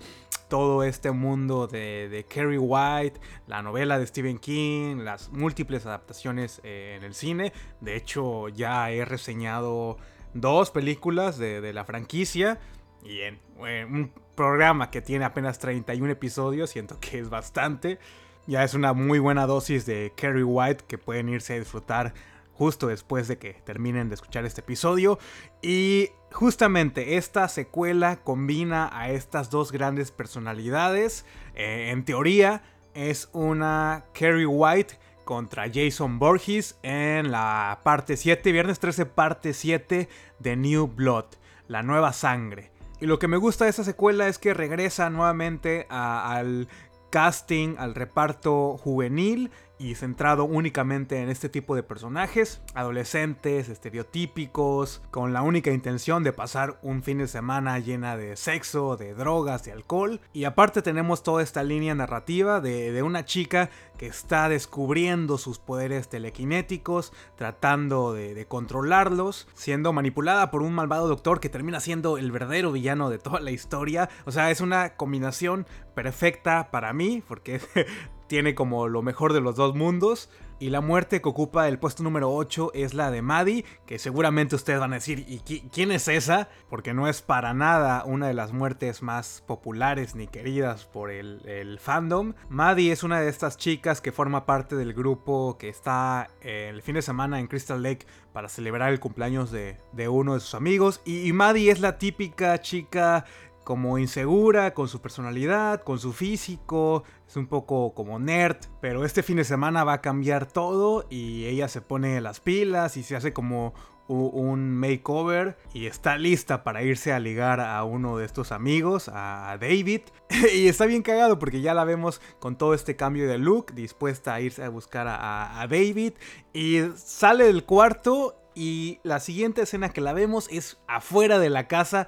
todo 0.49 0.83
este 0.83 1.11
mundo 1.11 1.67
de, 1.67 2.09
de 2.09 2.25
Kerry 2.25 2.57
White, 2.57 3.19
la 3.47 3.61
novela 3.61 3.97
de 3.97 4.05
Stephen 4.05 4.39
King, 4.39 4.97
las 4.97 5.29
múltiples 5.29 5.85
adaptaciones 5.85 6.59
eh, 6.63 6.95
en 6.97 7.03
el 7.03 7.13
cine. 7.13 7.53
De 7.79 7.95
hecho, 7.95 8.49
ya 8.49 8.91
he 8.91 9.05
reseñado 9.05 9.97
dos 10.33 10.71
películas 10.71 11.37
de, 11.37 11.73
la 11.73 11.85
franquicia. 11.85 12.59
Y 13.03 13.21
en, 13.21 13.39
un 13.57 14.11
programa 14.35 14.91
que 14.91 15.01
tiene 15.01 15.25
apenas 15.25 15.59
31 15.59 16.11
episodios, 16.11 16.69
siento 16.69 16.99
que 16.99 17.19
es 17.19 17.29
bastante. 17.29 17.99
Ya 18.47 18.63
es 18.63 18.73
una 18.73 18.93
muy 18.93 19.19
buena 19.19 19.45
dosis 19.45 19.85
de 19.85 20.13
Kerry 20.15 20.43
White 20.43 20.85
que 20.87 20.97
pueden 20.97 21.29
irse 21.29 21.53
a 21.53 21.59
disfrutar 21.59 22.13
justo 22.53 22.87
después 22.87 23.27
de 23.27 23.37
que 23.37 23.53
terminen 23.53 24.09
de 24.09 24.15
escuchar 24.15 24.45
este 24.45 24.61
episodio. 24.61 25.17
Y 25.61 26.09
justamente 26.31 27.15
esta 27.17 27.47
secuela 27.47 28.17
combina 28.17 28.89
a 28.91 29.11
estas 29.11 29.49
dos 29.49 29.71
grandes 29.71 30.11
personalidades. 30.11 31.25
Eh, 31.55 31.89
en 31.91 32.03
teoría 32.03 32.63
es 32.93 33.29
una 33.33 34.05
Kerry 34.13 34.45
White 34.45 34.97
contra 35.23 35.69
Jason 35.71 36.17
Borges 36.17 36.77
en 36.81 37.31
la 37.31 37.79
parte 37.83 38.17
7, 38.17 38.51
viernes 38.51 38.79
13 38.79 39.05
parte 39.05 39.53
7 39.53 40.09
de 40.39 40.55
New 40.55 40.87
Blood, 40.87 41.25
la 41.67 41.83
nueva 41.83 42.13
sangre. 42.13 42.71
Y 43.01 43.05
lo 43.05 43.19
que 43.19 43.27
me 43.27 43.37
gusta 43.37 43.63
de 43.63 43.69
esta 43.69 43.83
secuela 43.83 44.27
es 44.27 44.39
que 44.39 44.53
regresa 44.53 45.09
nuevamente 45.09 45.87
al 45.89 46.67
casting, 47.09 47.75
al 47.77 47.95
reparto 47.95 48.77
juvenil 48.77 49.51
y 49.79 49.95
centrado 49.95 50.43
únicamente 50.43 51.21
en 51.21 51.29
este 51.29 51.47
tipo 51.47 51.73
de 51.73 51.83
personajes, 51.83 52.61
adolescentes, 52.75 53.69
estereotípicos, 53.69 55.01
con 55.09 55.31
la 55.31 55.41
única 55.41 55.71
intención 55.71 56.23
de 56.23 56.33
pasar 56.33 56.77
un 56.83 57.01
fin 57.01 57.19
de 57.19 57.27
semana 57.27 57.79
llena 57.79 58.17
de 58.17 58.35
sexo, 58.35 58.97
de 58.97 59.13
drogas, 59.13 59.63
de 59.63 59.71
alcohol. 59.71 60.19
Y 60.33 60.43
aparte 60.43 60.81
tenemos 60.81 61.23
toda 61.23 61.41
esta 61.41 61.63
línea 61.63 61.95
narrativa 61.95 62.59
de, 62.59 62.99
una 62.99 63.23
chica 63.23 63.69
que 63.97 64.07
está 64.07 64.49
descubriendo 64.49 65.37
sus 65.37 65.57
poderes 65.57 66.09
telequinéticos, 66.09 67.13
tratando 67.37 68.13
de, 68.13 68.33
de, 68.33 68.45
controlarlos, 68.45 69.47
siendo 69.53 69.93
manipulada 69.93 70.51
por 70.51 70.61
un 70.61 70.73
malvado 70.73 71.07
doctor 71.07 71.39
que 71.39 71.47
termina 71.47 71.79
siendo 71.79 72.17
el 72.17 72.31
verdadero 72.31 72.73
villano 72.73 73.09
de 73.09 73.19
toda 73.19 73.39
la 73.39 73.51
historia. 73.51 74.09
O 74.25 74.31
sea, 74.31 74.51
es 74.51 74.59
una 74.59 74.95
combinación 74.95 75.65
perfecta 75.95 76.69
para 76.71 76.91
mí, 76.91 77.23
porque 77.25 77.61
tiene 78.29 78.55
como 78.55 78.87
lo 78.87 79.01
mejor 79.01 79.33
de 79.33 79.41
los 79.41 79.57
dos 79.57 79.75
mundos. 79.75 80.29
Y 80.61 80.71
la 80.71 80.81
muerte 80.81 81.21
que 81.21 81.29
ocupa 81.29 81.69
el 81.69 81.79
puesto 81.79 82.03
número 82.03 82.33
8 82.33 82.71
es 82.73 82.93
la 82.93 83.11
de 83.11 83.21
Maddie, 83.21 83.63
que 83.85 83.97
seguramente 83.97 84.57
ustedes 84.57 84.81
van 84.81 84.91
a 84.91 84.97
decir, 84.97 85.23
¿y 85.25 85.39
quién 85.39 85.89
es 85.91 86.09
esa? 86.09 86.49
Porque 86.69 86.93
no 86.93 87.07
es 87.07 87.21
para 87.21 87.53
nada 87.53 88.03
una 88.03 88.27
de 88.27 88.33
las 88.33 88.51
muertes 88.51 89.01
más 89.01 89.41
populares 89.47 90.15
ni 90.15 90.27
queridas 90.27 90.85
por 90.85 91.11
el, 91.11 91.79
fandom. 91.81 92.33
Maddie 92.49 92.91
es 92.91 93.03
una 93.03 93.21
de 93.21 93.29
estas 93.29 93.57
chicas 93.57 94.01
que 94.01 94.11
forma 94.11 94.45
parte 94.45 94.75
del 94.75 94.93
grupo 94.93 95.57
que 95.57 95.69
está 95.69 96.29
el 96.41 96.81
fin 96.81 96.95
de 96.95 97.01
semana 97.01 97.39
en 97.39 97.47
Crystal 97.47 97.81
Lake 97.81 98.05
para 98.33 98.49
celebrar 98.49 98.91
el 98.91 98.99
cumpleaños 98.99 99.51
de, 99.51 99.77
uno 100.09 100.33
de 100.33 100.41
sus 100.41 100.55
amigos. 100.55 101.01
Y, 101.05 101.25
y 101.25 101.31
Maddie 101.31 101.71
es 101.71 101.79
la 101.79 101.97
típica 101.97 102.59
chica 102.59 103.23
como 103.69 103.99
insegura 103.99 104.73
con 104.73 104.87
su 104.87 104.99
personalidad, 104.99 105.83
con 105.83 105.99
su 105.99 106.11
físico, 106.11 107.03
es 107.27 107.35
un 107.35 107.45
poco 107.45 107.93
como 107.93 108.17
nerd, 108.17 108.57
pero 108.81 109.05
este 109.05 109.21
fin 109.21 109.35
de 109.37 109.43
semana 109.43 109.83
va 109.83 109.93
a 109.93 110.01
cambiar 110.01 110.47
todo 110.47 111.05
y 111.11 111.45
ella 111.45 111.67
se 111.67 111.79
pone 111.79 112.19
las 112.19 112.39
pilas 112.39 112.97
y 112.97 113.03
se 113.03 113.15
hace 113.15 113.31
como 113.31 113.75
un 114.07 114.71
makeover 114.71 115.55
y 115.71 115.85
está 115.85 116.17
lista 116.17 116.63
para 116.63 116.81
irse 116.81 117.13
a 117.13 117.19
ligar 117.19 117.59
a 117.59 117.83
uno 117.83 118.17
de 118.17 118.25
estos 118.25 118.51
amigos, 118.51 119.07
a 119.13 119.55
David. 119.61 120.01
y 120.55 120.67
está 120.67 120.87
bien 120.87 121.03
cagado 121.03 121.37
porque 121.37 121.61
ya 121.61 121.75
la 121.75 121.83
vemos 121.83 122.21
con 122.39 122.57
todo 122.57 122.73
este 122.73 122.95
cambio 122.95 123.27
de 123.27 123.37
look, 123.37 123.75
dispuesta 123.75 124.33
a 124.33 124.41
irse 124.41 124.63
a 124.63 124.69
buscar 124.69 125.07
a, 125.07 125.61
a 125.61 125.67
David. 125.67 126.13
Y 126.53 126.79
sale 126.95 127.43
del 127.43 127.65
cuarto 127.65 128.38
y 128.59 128.99
la 129.03 129.21
siguiente 129.21 129.61
escena 129.61 129.87
que 129.87 130.01
la 130.01 130.11
vemos 130.11 130.49
es 130.51 130.79
afuera 130.85 131.39
de 131.39 131.49
la 131.49 131.69
casa 131.69 132.07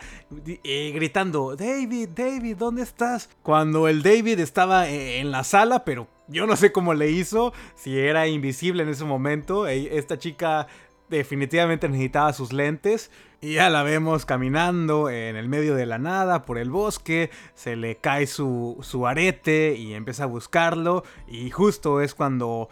eh, 0.66 0.92
gritando, 0.94 1.56
David, 1.56 2.10
David, 2.14 2.58
¿dónde 2.58 2.82
estás? 2.82 3.30
Cuando 3.42 3.88
el 3.88 4.04
David 4.04 4.38
estaba 4.42 4.90
eh, 4.90 5.20
en 5.20 5.32
la 5.32 5.46
sala, 5.46 5.86
pero 5.86 6.10
yo 6.28 6.48
no 6.48 6.58
sé 6.58 6.74
cómo 6.74 6.94
le 6.94 7.10
hizo, 7.10 7.54
si 7.76 7.98
era 7.98 8.28
invisible 8.28 8.84
en 8.84 8.90
ese 8.90 9.06
momento. 9.06 9.66
E, 9.66 9.98
esta 9.98 10.20
chica 10.20 10.68
definitivamente 11.10 11.88
necesitaba 11.88 12.34
sus 12.34 12.52
lentes. 12.52 13.12
Y 13.40 13.54
ya 13.54 13.70
la 13.70 13.84
vemos 13.84 14.26
caminando 14.26 15.10
en 15.10 15.38
el 15.38 15.48
medio 15.48 15.74
de 15.76 15.86
la 15.86 16.00
nada 16.00 16.44
por 16.44 16.58
el 16.58 16.70
bosque. 16.70 17.32
Se 17.56 17.78
le 17.78 17.96
cae 17.96 18.28
su, 18.28 18.78
su 18.82 19.08
arete 19.08 19.76
y 19.78 19.94
empieza 19.94 20.24
a 20.24 20.28
buscarlo. 20.28 21.06
Y 21.30 21.50
justo 21.50 22.02
es 22.02 22.14
cuando 22.14 22.68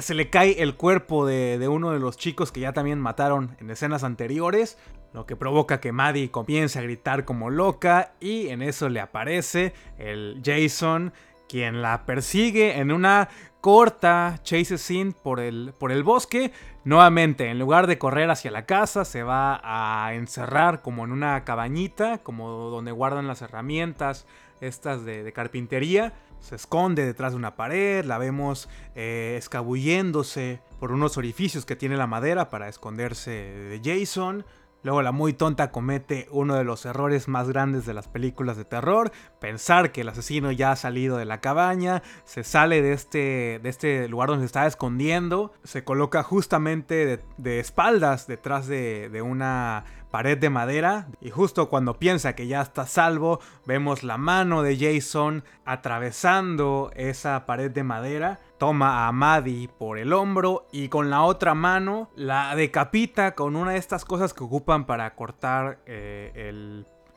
se 0.00 0.14
le 0.14 0.30
cae 0.30 0.62
el 0.62 0.76
cuerpo 0.76 1.26
de, 1.26 1.68
uno 1.68 1.90
de 1.92 1.98
los 1.98 2.16
chicos 2.16 2.52
que 2.52 2.60
ya 2.60 2.72
también 2.72 3.00
mataron 3.00 3.56
en 3.60 3.70
escenas 3.70 4.04
anteriores, 4.04 4.78
lo 5.12 5.26
que 5.26 5.36
provoca 5.36 5.80
que 5.80 5.92
Maddie 5.92 6.30
comience 6.30 6.78
a 6.78 6.82
gritar 6.82 7.24
como 7.24 7.50
loca 7.50 8.12
y 8.20 8.48
en 8.48 8.62
eso 8.62 8.88
le 8.88 9.00
aparece 9.00 9.72
el 9.98 10.42
Jason, 10.44 11.12
quien 11.48 11.82
la 11.82 12.04
persigue 12.04 12.78
en 12.78 12.90
una 12.90 13.28
corta 13.60 14.40
chase 14.42 14.78
scene 14.78 15.12
por 15.22 15.40
el, 15.40 15.72
por 15.78 15.92
el 15.92 16.02
bosque. 16.02 16.52
Nuevamente, 16.84 17.48
en 17.50 17.58
lugar 17.58 17.86
de 17.86 17.98
correr 17.98 18.30
hacia 18.30 18.50
la 18.50 18.66
casa, 18.66 19.04
se 19.04 19.22
va 19.22 19.60
a 19.62 20.14
encerrar 20.14 20.82
como 20.82 21.04
en 21.04 21.12
una 21.12 21.44
cabañita, 21.44 22.18
como 22.18 22.70
donde 22.70 22.92
guardan 22.92 23.26
las 23.26 23.42
herramientas 23.42 24.26
estas 24.60 25.04
de 25.04 25.30
carpintería 25.32 26.14
se 26.40 26.56
esconde 26.56 27.04
detrás 27.04 27.32
de 27.32 27.36
una 27.36 27.56
pared, 27.56 28.04
la 28.04 28.18
vemos 28.18 28.68
eh, 28.94 29.34
escabulléndose 29.38 30.60
por 30.78 30.92
unos 30.92 31.16
orificios 31.16 31.66
que 31.66 31.76
tiene 31.76 31.96
la 31.96 32.06
madera 32.06 32.50
para 32.50 32.68
esconderse 32.68 33.30
de 33.30 33.80
Jason. 33.82 34.44
Luego 34.82 35.02
la 35.02 35.10
muy 35.10 35.32
tonta 35.32 35.72
comete 35.72 36.28
uno 36.30 36.54
de 36.54 36.62
los 36.62 36.86
errores 36.86 37.26
más 37.26 37.48
grandes 37.48 37.86
de 37.86 37.94
las 37.94 38.06
películas 38.06 38.56
de 38.56 38.64
terror, 38.64 39.10
pensar 39.40 39.90
que 39.90 40.02
el 40.02 40.08
asesino 40.08 40.52
ya 40.52 40.70
ha 40.70 40.76
salido 40.76 41.16
de 41.16 41.24
la 41.24 41.40
cabaña, 41.40 42.04
se 42.24 42.44
sale 42.44 42.82
de 42.82 42.92
este, 42.92 43.58
de 43.60 43.68
este 43.68 44.06
lugar 44.06 44.28
donde 44.28 44.42
se 44.42 44.46
está 44.46 44.64
escondiendo, 44.64 45.52
se 45.64 45.82
coloca 45.82 46.22
justamente 46.22 47.20
de, 47.36 47.58
espaldas 47.58 48.28
detrás 48.28 48.68
de, 48.68 49.08
de 49.08 49.22
una 49.22 49.84
pared 50.16 50.38
de 50.38 50.48
madera 50.48 51.08
y 51.20 51.28
justo 51.28 51.68
cuando 51.68 51.98
piensa 51.98 52.34
que 52.34 52.46
ya 52.46 52.62
está 52.62 52.86
salvo, 52.86 53.38
vemos 53.66 54.02
la 54.02 54.16
mano 54.16 54.62
de 54.62 54.78
Jason 54.78 55.44
atravesando 55.66 56.90
esa 56.96 57.44
pared 57.44 57.70
de 57.70 57.84
madera, 57.84 58.40
toma 58.56 59.08
a 59.08 59.12
Maddie 59.12 59.68
por 59.68 59.98
el 59.98 60.14
hombro 60.14 60.68
y 60.72 60.88
con 60.88 61.10
la 61.10 61.20
otra 61.20 61.52
mano 61.52 62.08
la 62.16 62.56
decapita 62.56 63.34
con 63.34 63.56
una 63.56 63.72
de 63.72 63.76
estas 63.76 64.06
cosas 64.06 64.32
que 64.32 64.42
ocupan 64.42 64.86
para 64.86 65.14
cortar 65.14 65.80
eh, 65.84 66.32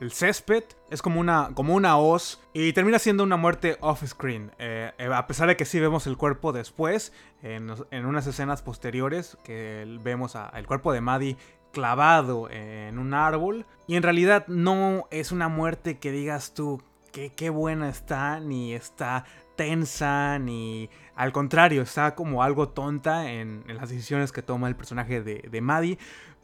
el 0.00 0.12
césped. 0.12 0.64
Es 0.90 1.02
como 1.02 1.20
una, 1.20 1.50
como 1.54 1.74
una 1.74 1.96
hoz 1.98 2.40
y 2.52 2.72
termina 2.72 2.98
siendo 2.98 3.22
una 3.22 3.36
muerte 3.36 3.76
off-screen. 3.80 4.50
Eh, 4.58 4.92
eh, 4.98 5.10
a 5.12 5.26
pesar 5.26 5.48
de 5.48 5.56
que 5.56 5.64
sí 5.64 5.78
vemos 5.78 6.06
el 6.06 6.16
cuerpo 6.16 6.52
después, 6.52 7.12
en, 7.42 7.70
unas 8.04 8.26
escenas 8.26 8.62
posteriores, 8.62 9.38
que 9.44 9.98
vemos 10.02 10.36
el 10.54 10.66
cuerpo 10.66 10.92
de 10.92 11.00
Maddie 11.00 11.36
clavado 11.72 12.48
en 12.50 12.98
un 12.98 13.14
árbol. 13.14 13.66
Y 13.86 13.96
en 13.96 14.02
realidad 14.02 14.46
no 14.48 15.06
es 15.10 15.32
una 15.32 15.48
muerte 15.48 15.98
que 15.98 16.12
digas 16.12 16.54
tú, 16.54 16.82
que 17.12 17.30
qué 17.30 17.50
buena 17.50 17.88
está, 17.88 18.40
ni 18.40 18.72
está 18.72 19.24
tensa, 19.56 20.38
ni 20.38 20.88
al 21.16 21.32
contrario, 21.32 21.82
está 21.82 22.14
como 22.14 22.42
algo 22.42 22.70
tonta 22.70 23.30
en, 23.30 23.62
las 23.66 23.90
decisiones 23.90 24.32
que 24.32 24.40
toma 24.40 24.68
el 24.68 24.76
personaje 24.76 25.22
de, 25.22 25.60
Maddie. 25.60 25.98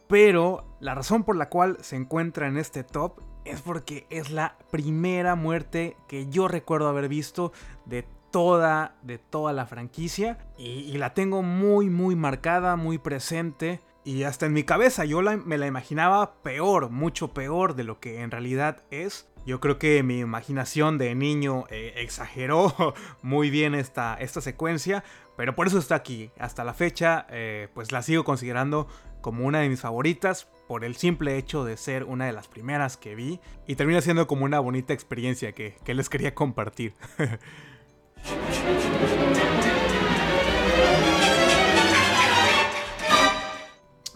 Pero 0.06 0.76
la 0.80 0.94
razón 0.94 1.24
por 1.24 1.34
la 1.34 1.48
cual 1.48 1.78
se 1.80 1.96
encuentra 1.96 2.46
en 2.46 2.58
este 2.58 2.84
top 2.84 3.20
es 3.46 3.62
porque 3.62 4.06
es 4.10 4.30
la 4.30 4.58
primera 4.70 5.34
muerte 5.34 5.96
que 6.08 6.28
yo 6.28 6.46
recuerdo 6.46 6.88
haber 6.88 7.08
visto 7.08 7.52
de 7.86 8.06
toda, 8.30 8.96
de 9.02 9.16
toda 9.16 9.54
la 9.54 9.64
franquicia. 9.64 10.36
Y, 10.58 10.98
la 10.98 11.14
tengo 11.14 11.42
muy, 11.42 11.88
muy 11.88 12.16
marcada, 12.16 12.76
muy 12.76 12.98
presente. 12.98 13.80
Y 14.06 14.22
hasta 14.22 14.46
en 14.46 14.52
mi 14.52 14.62
cabeza 14.62 15.04
yo 15.04 15.20
me 15.20 15.58
la 15.58 15.66
imaginaba 15.66 16.40
peor, 16.44 16.90
mucho 16.90 17.34
peor 17.34 17.74
de 17.74 17.82
lo 17.82 17.98
que 17.98 18.20
en 18.20 18.30
realidad 18.30 18.82
es. 18.92 19.28
Yo 19.44 19.58
creo 19.58 19.80
que 19.80 20.04
mi 20.04 20.20
imaginación 20.20 20.96
de 20.96 21.16
niño 21.16 21.64
eh, 21.70 21.94
exageró 21.96 22.94
muy 23.22 23.50
bien 23.50 23.74
esta, 23.74 24.14
esta 24.14 24.40
secuencia, 24.40 25.02
pero 25.36 25.56
por 25.56 25.66
eso 25.66 25.80
está 25.80 25.96
aquí. 25.96 26.30
Hasta 26.38 26.62
la 26.62 26.72
fecha, 26.72 27.26
eh, 27.30 27.66
pues 27.74 27.90
la 27.90 28.00
sigo 28.00 28.22
considerando 28.22 28.86
como 29.22 29.44
una 29.44 29.58
de 29.58 29.68
mis 29.68 29.80
favoritas 29.80 30.46
por 30.68 30.84
el 30.84 30.94
simple 30.94 31.36
hecho 31.36 31.64
de 31.64 31.76
ser 31.76 32.04
una 32.04 32.26
de 32.26 32.32
las 32.32 32.46
primeras 32.46 32.96
que 32.96 33.16
vi 33.16 33.40
y 33.66 33.74
termina 33.74 34.00
siendo 34.02 34.28
como 34.28 34.44
una 34.44 34.60
bonita 34.60 34.92
experiencia 34.92 35.50
que, 35.50 35.74
les 35.84 36.08
quería 36.08 36.32
compartir. 36.32 36.94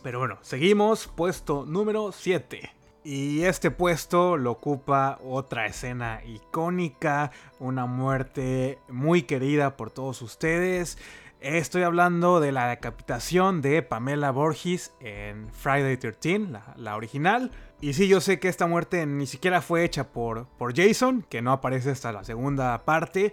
Pero 0.03 0.19
bueno, 0.19 0.39
seguimos, 0.41 1.09
puesto 1.09 1.67
número 1.67 2.13
7. 2.13 2.71
Y 3.05 3.45
este 3.45 3.71
puesto 3.71 4.37
lo 4.37 4.53
ocupa 4.53 5.19
otra 5.25 5.67
escena 5.67 6.21
icónica, 6.27 7.31
una 7.59 7.87
muerte 7.87 8.79
muy 8.89 9.23
querida 9.23 9.77
por 9.77 9.91
todos 9.91 10.23
ustedes. 10.23 10.99
Estoy 11.41 11.83
hablando 11.83 12.41
de 12.41 12.53
la 12.53 12.69
decapitación 12.69 13.63
de 13.63 13.83
Pamela 13.83 14.31
Borges 14.31 14.93
en 15.01 15.51
Friday 15.51 15.97
13, 15.97 16.49
la, 16.77 16.97
original. 16.97 17.51
Y 17.81 17.95
sí, 17.95 18.09
yo 18.09 18.21
sé 18.21 18.39
que 18.39 18.49
esta 18.49 18.67
muerte 18.67 19.07
ni 19.07 19.27
siquiera 19.27 19.63
fue 19.63 19.85
hecha 19.85 20.09
por, 20.13 20.47
por 20.59 20.77
Jason, 20.77 21.25
que 21.29 21.41
no 21.41 21.53
aparece 21.53 21.91
hasta 21.91 22.13
la 22.13 22.25
segunda 22.25 22.85
parte. 22.85 23.33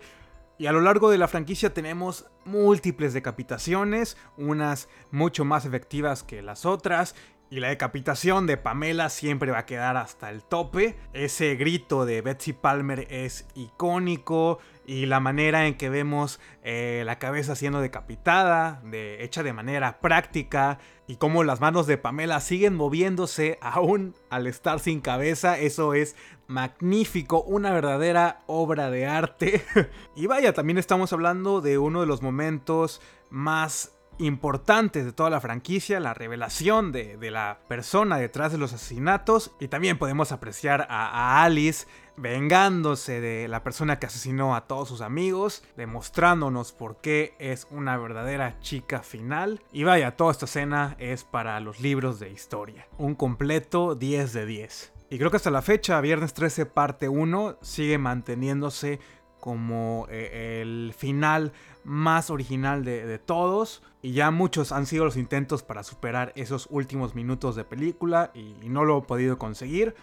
Y 0.60 0.65
a 0.65 0.72
lo 0.72 0.82
largo 0.82 1.12
de 1.12 1.20
la 1.20 1.28
franquicia 1.28 1.74
tenemos 1.74 2.26
múltiples 2.43 3.13
decapitaciones, 3.13 4.17
unas 4.38 4.89
mucho 5.12 5.46
más 5.46 5.65
efectivas 5.65 6.24
que 6.24 6.41
las 6.41 6.65
otras, 6.65 7.13
y 7.50 7.60
la 7.60 7.70
decapitación 7.70 8.48
de 8.48 8.58
Pamela 8.58 9.10
siempre 9.10 9.52
va 9.52 9.60
a 9.60 9.65
quedar 9.65 9.98
hasta 9.98 10.30
el 10.30 10.43
tope. 10.43 10.98
Ese 11.13 11.56
grito 11.56 12.06
de 12.06 12.22
Betsy 12.22 12.54
Palmer 12.54 13.08
es 13.10 13.48
icónico 13.56 14.60
y 14.88 15.06
la 15.06 15.19
manera 15.19 15.67
en 15.67 15.76
que 15.76 15.89
vemos 15.89 16.39
eh, 16.63 17.04
la 17.06 17.19
cabeza 17.19 17.56
siendo 17.56 17.82
decapitada, 17.82 18.82
de, 18.86 19.23
hecha 19.23 19.43
de 19.43 19.52
manera 19.52 20.00
práctica, 20.00 20.80
y 21.08 21.17
cómo 21.17 21.43
las 21.43 21.60
manos 21.60 21.88
de 21.88 21.97
Pamela 21.97 22.39
siguen 22.39 22.73
moviéndose 22.73 23.60
aún 23.62 24.15
al 24.30 24.47
estar 24.47 24.80
sin 24.80 25.02
cabeza, 25.02 25.60
eso 25.60 25.93
es 25.93 26.15
magnífico, 26.47 27.43
una 27.43 27.73
verdadera 27.73 28.43
obra 28.47 28.89
de 28.89 29.06
arte. 29.06 29.63
y 30.15 30.26
vaya, 30.26 30.54
también 30.54 30.78
estamos 30.78 31.12
hablando 31.12 31.60
de 31.60 31.78
uno 31.78 32.00
de 32.00 32.08
los 32.08 32.21
momentos 32.21 33.02
más 33.30 33.97
importantes 34.20 35.06
de 35.06 35.12
toda 35.12 35.30
la 35.30 35.42
franquicia, 35.42 36.00
la 36.00 36.14
revelación 36.14 36.92
de, 36.92 37.18
la 37.32 37.60
persona 37.68 38.18
detrás 38.18 38.52
de 38.52 38.58
los 38.58 38.74
asesinatos 38.74 39.52
y 39.60 39.68
también 39.68 39.98
podemos 39.98 40.32
apreciar 40.32 40.88
a, 40.90 41.44
Alice 41.44 41.88
vengándose 42.16 43.22
de 43.22 43.48
la 43.48 43.64
persona 43.64 44.00
que 44.00 44.08
asesinó 44.08 44.56
a 44.56 44.66
todos 44.66 44.90
sus 44.90 45.02
amigos, 45.02 45.64
demostrándonos 45.76 46.72
por 46.72 46.98
qué 46.98 47.36
es 47.38 47.68
una 47.70 47.96
verdadera 47.98 48.60
chica 48.60 49.04
final. 49.04 49.62
Y 49.72 49.84
vaya, 49.84 50.16
toda 50.16 50.32
esta 50.32 50.46
escena 50.46 50.96
es 50.98 51.24
para 51.24 51.60
los 51.60 51.80
libros 51.80 52.20
de 52.20 52.32
historia. 52.32 52.88
Un 52.98 53.14
completo 53.14 53.94
10 53.94 54.34
de 54.34 54.46
10. 54.48 54.94
Y 55.10 55.18
creo 55.20 55.30
que 55.30 55.38
hasta 55.38 55.52
la 55.52 55.62
fecha, 55.62 56.02
Viernes 56.02 56.34
13 56.34 56.66
parte 56.66 57.08
1, 57.08 57.58
sigue 57.62 57.98
manteniéndose 57.98 59.00
como 59.40 60.08
eh, 60.10 60.62
el 60.62 60.94
final 60.98 61.54
más 61.88 62.30
original 62.30 62.84
de, 62.84 63.17
todos. 63.17 63.82
Y 64.02 64.12
ya 64.12 64.30
muchos 64.30 64.71
han 64.71 64.86
sido 64.86 65.06
los 65.06 65.17
intentos 65.17 65.63
para 65.63 65.84
superar 65.84 66.34
esos 66.36 66.67
últimos 66.69 67.15
minutos 67.15 67.56
de 67.56 67.63
película 67.63 68.32
y, 68.34 68.69
no 68.69 68.84
lo 68.84 69.00
he 69.00 69.02
podido 69.04 69.38
conseguir. 69.38 69.95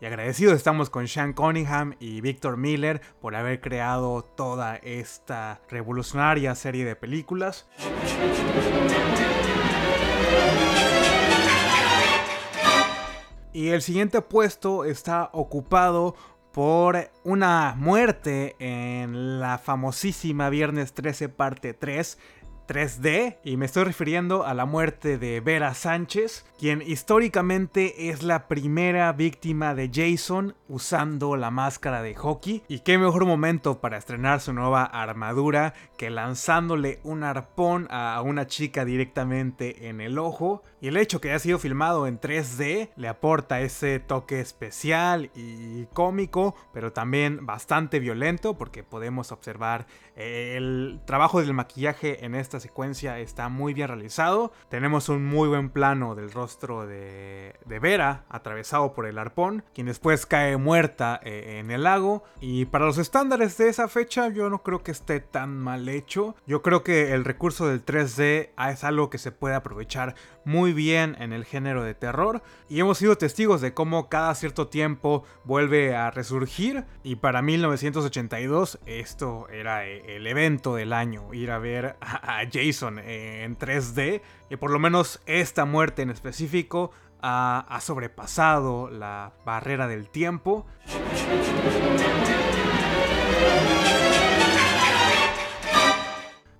Y 0.00 0.06
agradecidos 0.06 0.54
estamos 0.54 0.88
con 0.88 1.06
Sean 1.06 1.32
Cunningham 1.32 1.94
y 2.00 2.20
Victor 2.20 2.56
Miller 2.56 3.00
por 3.20 3.36
haber 3.36 3.60
creado 3.60 4.22
toda 4.22 4.76
esta 4.76 5.60
revolucionaria 5.68 6.54
serie 6.54 6.84
de 6.84 6.96
películas. 6.96 7.66
Y 13.52 13.68
el 13.68 13.82
siguiente 13.82 14.22
puesto 14.22 14.84
está 14.84 15.28
ocupado 15.32 16.14
por 16.52 17.10
una 17.24 17.74
muerte 17.76 18.56
en 18.58 19.40
la 19.40 19.58
famosísima 19.58 20.50
Viernes 20.50 20.92
13 20.92 21.28
parte 21.28 21.74
3 21.74 22.18
3D 22.66 23.38
y 23.44 23.56
me 23.56 23.66
estoy 23.66 23.84
refiriendo 23.84 24.46
a 24.46 24.54
la 24.54 24.64
muerte 24.64 25.18
de 25.18 25.40
Vera 25.40 25.74
Sánchez, 25.74 26.46
quien 26.58 26.82
históricamente 26.82 28.08
es 28.08 28.22
la 28.22 28.48
primera 28.48 29.12
víctima 29.12 29.74
de 29.74 29.90
Jason 29.92 30.54
usando 30.68 31.36
la 31.36 31.50
máscara 31.50 32.02
de 32.02 32.14
hockey. 32.14 32.62
Y 32.68 32.80
qué 32.80 32.98
mejor 32.98 33.26
momento 33.26 33.80
para 33.80 33.98
estrenar 33.98 34.40
su 34.40 34.52
nueva 34.52 34.84
armadura 34.84 35.74
que 35.98 36.10
lanzándole 36.10 37.00
un 37.02 37.24
arpón 37.24 37.88
a 37.90 38.20
una 38.22 38.46
chica 38.46 38.84
directamente 38.84 39.88
en 39.88 40.00
el 40.00 40.18
ojo. 40.18 40.62
Y 40.82 40.88
el 40.88 40.96
hecho 40.96 41.20
que 41.20 41.30
haya 41.30 41.38
sido 41.38 41.60
filmado 41.60 42.08
en 42.08 42.20
3D 42.20 42.90
le 42.96 43.06
aporta 43.06 43.60
ese 43.60 44.00
toque 44.00 44.40
especial 44.40 45.30
y 45.36 45.86
cómico, 45.92 46.56
pero 46.74 46.92
también 46.92 47.46
bastante 47.46 48.00
violento 48.00 48.58
porque 48.58 48.82
podemos 48.82 49.30
observar 49.30 49.86
el 50.16 51.00
trabajo 51.06 51.40
del 51.40 51.54
maquillaje 51.54 52.24
en 52.24 52.34
esta 52.34 52.60
secuencia 52.60 53.18
está 53.18 53.48
muy 53.48 53.72
bien 53.74 53.88
realizado. 53.88 54.52
Tenemos 54.68 55.08
un 55.08 55.24
muy 55.24 55.48
buen 55.48 55.70
plano 55.70 56.14
del 56.14 56.30
rostro 56.30 56.86
de, 56.86 57.54
Vera 57.80 58.24
atravesado 58.28 58.92
por 58.92 59.06
el 59.06 59.18
arpón, 59.18 59.64
quien 59.74 59.86
después 59.86 60.26
cae 60.26 60.56
muerta 60.56 61.18
eh, 61.24 61.58
en 61.58 61.70
el 61.70 61.84
lago. 61.84 62.22
Y 62.40 62.66
para 62.66 62.86
los 62.86 62.98
estándares 62.98 63.56
de 63.56 63.68
esa 63.68 63.88
fecha 63.88 64.28
yo 64.28 64.50
no 64.50 64.62
creo 64.62 64.82
que 64.82 64.92
esté 64.92 65.20
tan 65.20 65.58
mal 65.58 65.88
hecho. 65.88 66.36
Yo 66.46 66.62
creo 66.62 66.84
que 66.84 67.12
el 67.12 67.24
recurso 67.24 67.66
del 67.66 67.84
3D 67.84 68.50
es 68.70 68.84
algo 68.84 69.10
que 69.10 69.18
se 69.18 69.32
puede 69.32 69.54
aprovechar 69.54 70.14
muy 70.44 70.72
bien 70.72 71.16
en 71.18 71.32
el 71.32 71.44
género 71.44 71.82
de 71.82 71.94
terror. 71.94 72.42
Y 72.68 72.80
hemos 72.80 72.98
sido 72.98 73.16
testigos 73.16 73.60
de 73.60 73.74
cómo 73.74 74.08
cada 74.08 74.34
cierto 74.34 74.68
tiempo 74.68 75.24
vuelve 75.44 75.96
a 75.96 76.10
resurgir. 76.10 76.84
Y 77.02 77.16
para 77.16 77.42
1982 77.42 78.78
esto 78.86 79.48
era... 79.48 79.86
Eh, 79.86 80.02
el 80.16 80.26
evento 80.26 80.74
del 80.74 80.92
año, 80.92 81.32
ir 81.32 81.50
a 81.50 81.58
ver 81.58 81.96
a, 82.00 82.42
Jason 82.50 82.98
en 82.98 83.56
3D. 83.56 84.22
Y 84.50 84.56
por 84.56 84.70
lo 84.70 84.78
menos 84.78 85.20
esta 85.26 85.64
muerte 85.64 86.02
en 86.02 86.10
específico 86.10 86.90
ha, 87.20 87.66
ha 87.68 87.80
sobrepasado 87.80 88.90
la 88.90 89.32
barrera 89.44 89.88
del 89.88 90.08
tiempo. 90.08 90.66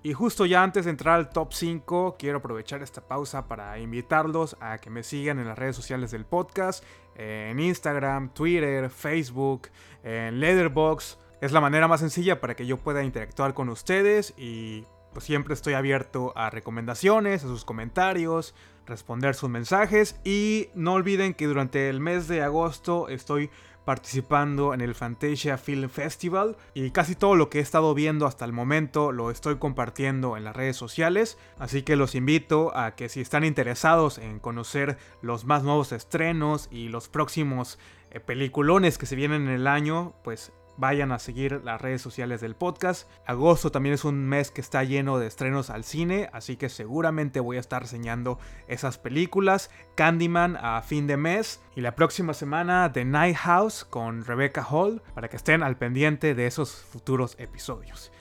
Y 0.05 0.11
justo 0.11 0.45
ya 0.45 0.61
antes 0.63 0.83
de 0.83 0.91
entrar 0.91 1.15
al 1.15 1.29
top 1.29 1.53
5, 1.53 2.17
quiero 2.19 2.39
aprovechar 2.39 2.83
esta 2.83 2.99
pausa 2.99 3.47
para 3.47 3.79
invitarlos 3.79 4.57
a 4.59 4.77
que 4.77 4.89
me 4.89 5.01
sigan 5.01 5.39
en 5.39 5.47
las 5.47 5.57
redes 5.57 5.77
sociales 5.77 6.11
del 6.11 6.25
podcast, 6.25 6.83
en 7.15 7.57
Instagram, 7.57 8.33
Twitter, 8.33 8.89
Facebook, 8.89 9.69
en 10.03 10.41
Letterboxd. 10.41 11.19
Es 11.39 11.53
la 11.53 11.61
manera 11.61 11.87
más 11.87 12.01
sencilla 12.01 12.41
para 12.41 12.53
que 12.53 12.65
yo 12.65 12.75
pueda 12.75 13.01
interactuar 13.01 13.53
con 13.53 13.69
ustedes 13.69 14.33
y 14.35 14.83
pues 15.13 15.23
siempre 15.23 15.53
estoy 15.53 15.73
abierto 15.73 16.33
a 16.35 16.49
recomendaciones, 16.49 17.45
a 17.45 17.47
sus 17.47 17.63
comentarios, 17.63 18.53
responder 18.85 19.35
sus 19.35 19.49
mensajes. 19.49 20.19
Y 20.25 20.67
no 20.73 20.93
olviden 20.93 21.33
que 21.33 21.47
durante 21.47 21.87
el 21.87 22.01
mes 22.01 22.27
de 22.27 22.41
agosto 22.41 23.07
estoy 23.07 23.49
participando 23.85 24.73
en 24.73 24.81
el 24.81 24.95
Fantasia 24.95 25.57
Film 25.57 25.89
Festival 25.89 26.57
y 26.73 26.91
casi 26.91 27.15
todo 27.15 27.35
lo 27.35 27.49
que 27.49 27.59
he 27.59 27.61
estado 27.61 27.93
viendo 27.93 28.25
hasta 28.25 28.45
el 28.45 28.53
momento 28.53 29.11
lo 29.11 29.31
estoy 29.31 29.57
compartiendo 29.57 30.37
en 30.37 30.43
las 30.43 30.55
redes 30.55 30.77
sociales, 30.77 31.37
así 31.59 31.83
que 31.83 31.95
los 31.95 32.15
invito 32.15 32.75
a 32.75 32.95
que 32.95 33.09
si 33.09 33.21
están 33.21 33.43
interesados 33.43 34.17
en 34.17 34.39
conocer 34.39 34.97
los 35.21 35.45
más 35.45 35.63
nuevos 35.63 35.91
estrenos 35.91 36.67
y 36.71 36.89
los 36.89 37.09
próximos 37.09 37.79
eh, 38.11 38.19
peliculones 38.19 38.97
que 38.97 39.05
se 39.05 39.15
vienen 39.15 39.43
en 39.43 39.53
el 39.53 39.67
año, 39.67 40.13
pues 40.23 40.51
vayan 40.77 41.11
a 41.11 41.19
seguir 41.19 41.61
las 41.63 41.81
redes 41.81 42.01
sociales 42.01 42.41
del 42.41 42.55
podcast. 42.55 43.09
Agosto 43.25 43.71
también 43.71 43.95
es 43.95 44.05
un 44.05 44.25
mes 44.25 44.51
que 44.51 44.61
está 44.61 44.83
lleno 44.83 45.19
de 45.19 45.27
estrenos 45.27 45.69
al 45.69 45.83
cine, 45.83 46.29
así 46.33 46.55
que 46.55 46.69
seguramente 46.69 47.39
voy 47.39 47.57
a 47.57 47.59
estar 47.59 47.81
reseñando 47.81 48.39
esas 48.67 48.97
películas. 48.97 49.69
Candyman 49.95 50.57
a 50.57 50.81
fin 50.81 51.07
de 51.07 51.17
mes 51.17 51.61
y 51.75 51.81
la 51.81 51.95
próxima 51.95 52.33
semana 52.33 52.91
The 52.91 53.05
Night 53.05 53.37
House 53.37 53.85
con 53.85 54.25
Rebecca 54.25 54.63
Hall 54.63 55.01
para 55.13 55.29
que 55.29 55.37
estén 55.37 55.63
al 55.63 55.77
pendiente 55.77 56.35
de 56.35 56.47
esos 56.47 56.73
futuros 56.73 57.35
episodios. 57.39 58.11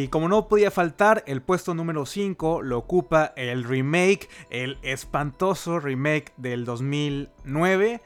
Y 0.00 0.08
como 0.08 0.30
no 0.30 0.48
podía 0.48 0.70
faltar, 0.70 1.22
el 1.26 1.42
puesto 1.42 1.74
número 1.74 2.06
5 2.06 2.62
lo 2.62 2.78
ocupa 2.78 3.34
el 3.36 3.64
remake, 3.64 4.30
el 4.48 4.78
espantoso 4.80 5.78
remake 5.78 6.32
del 6.38 6.64
2009. 6.64 8.00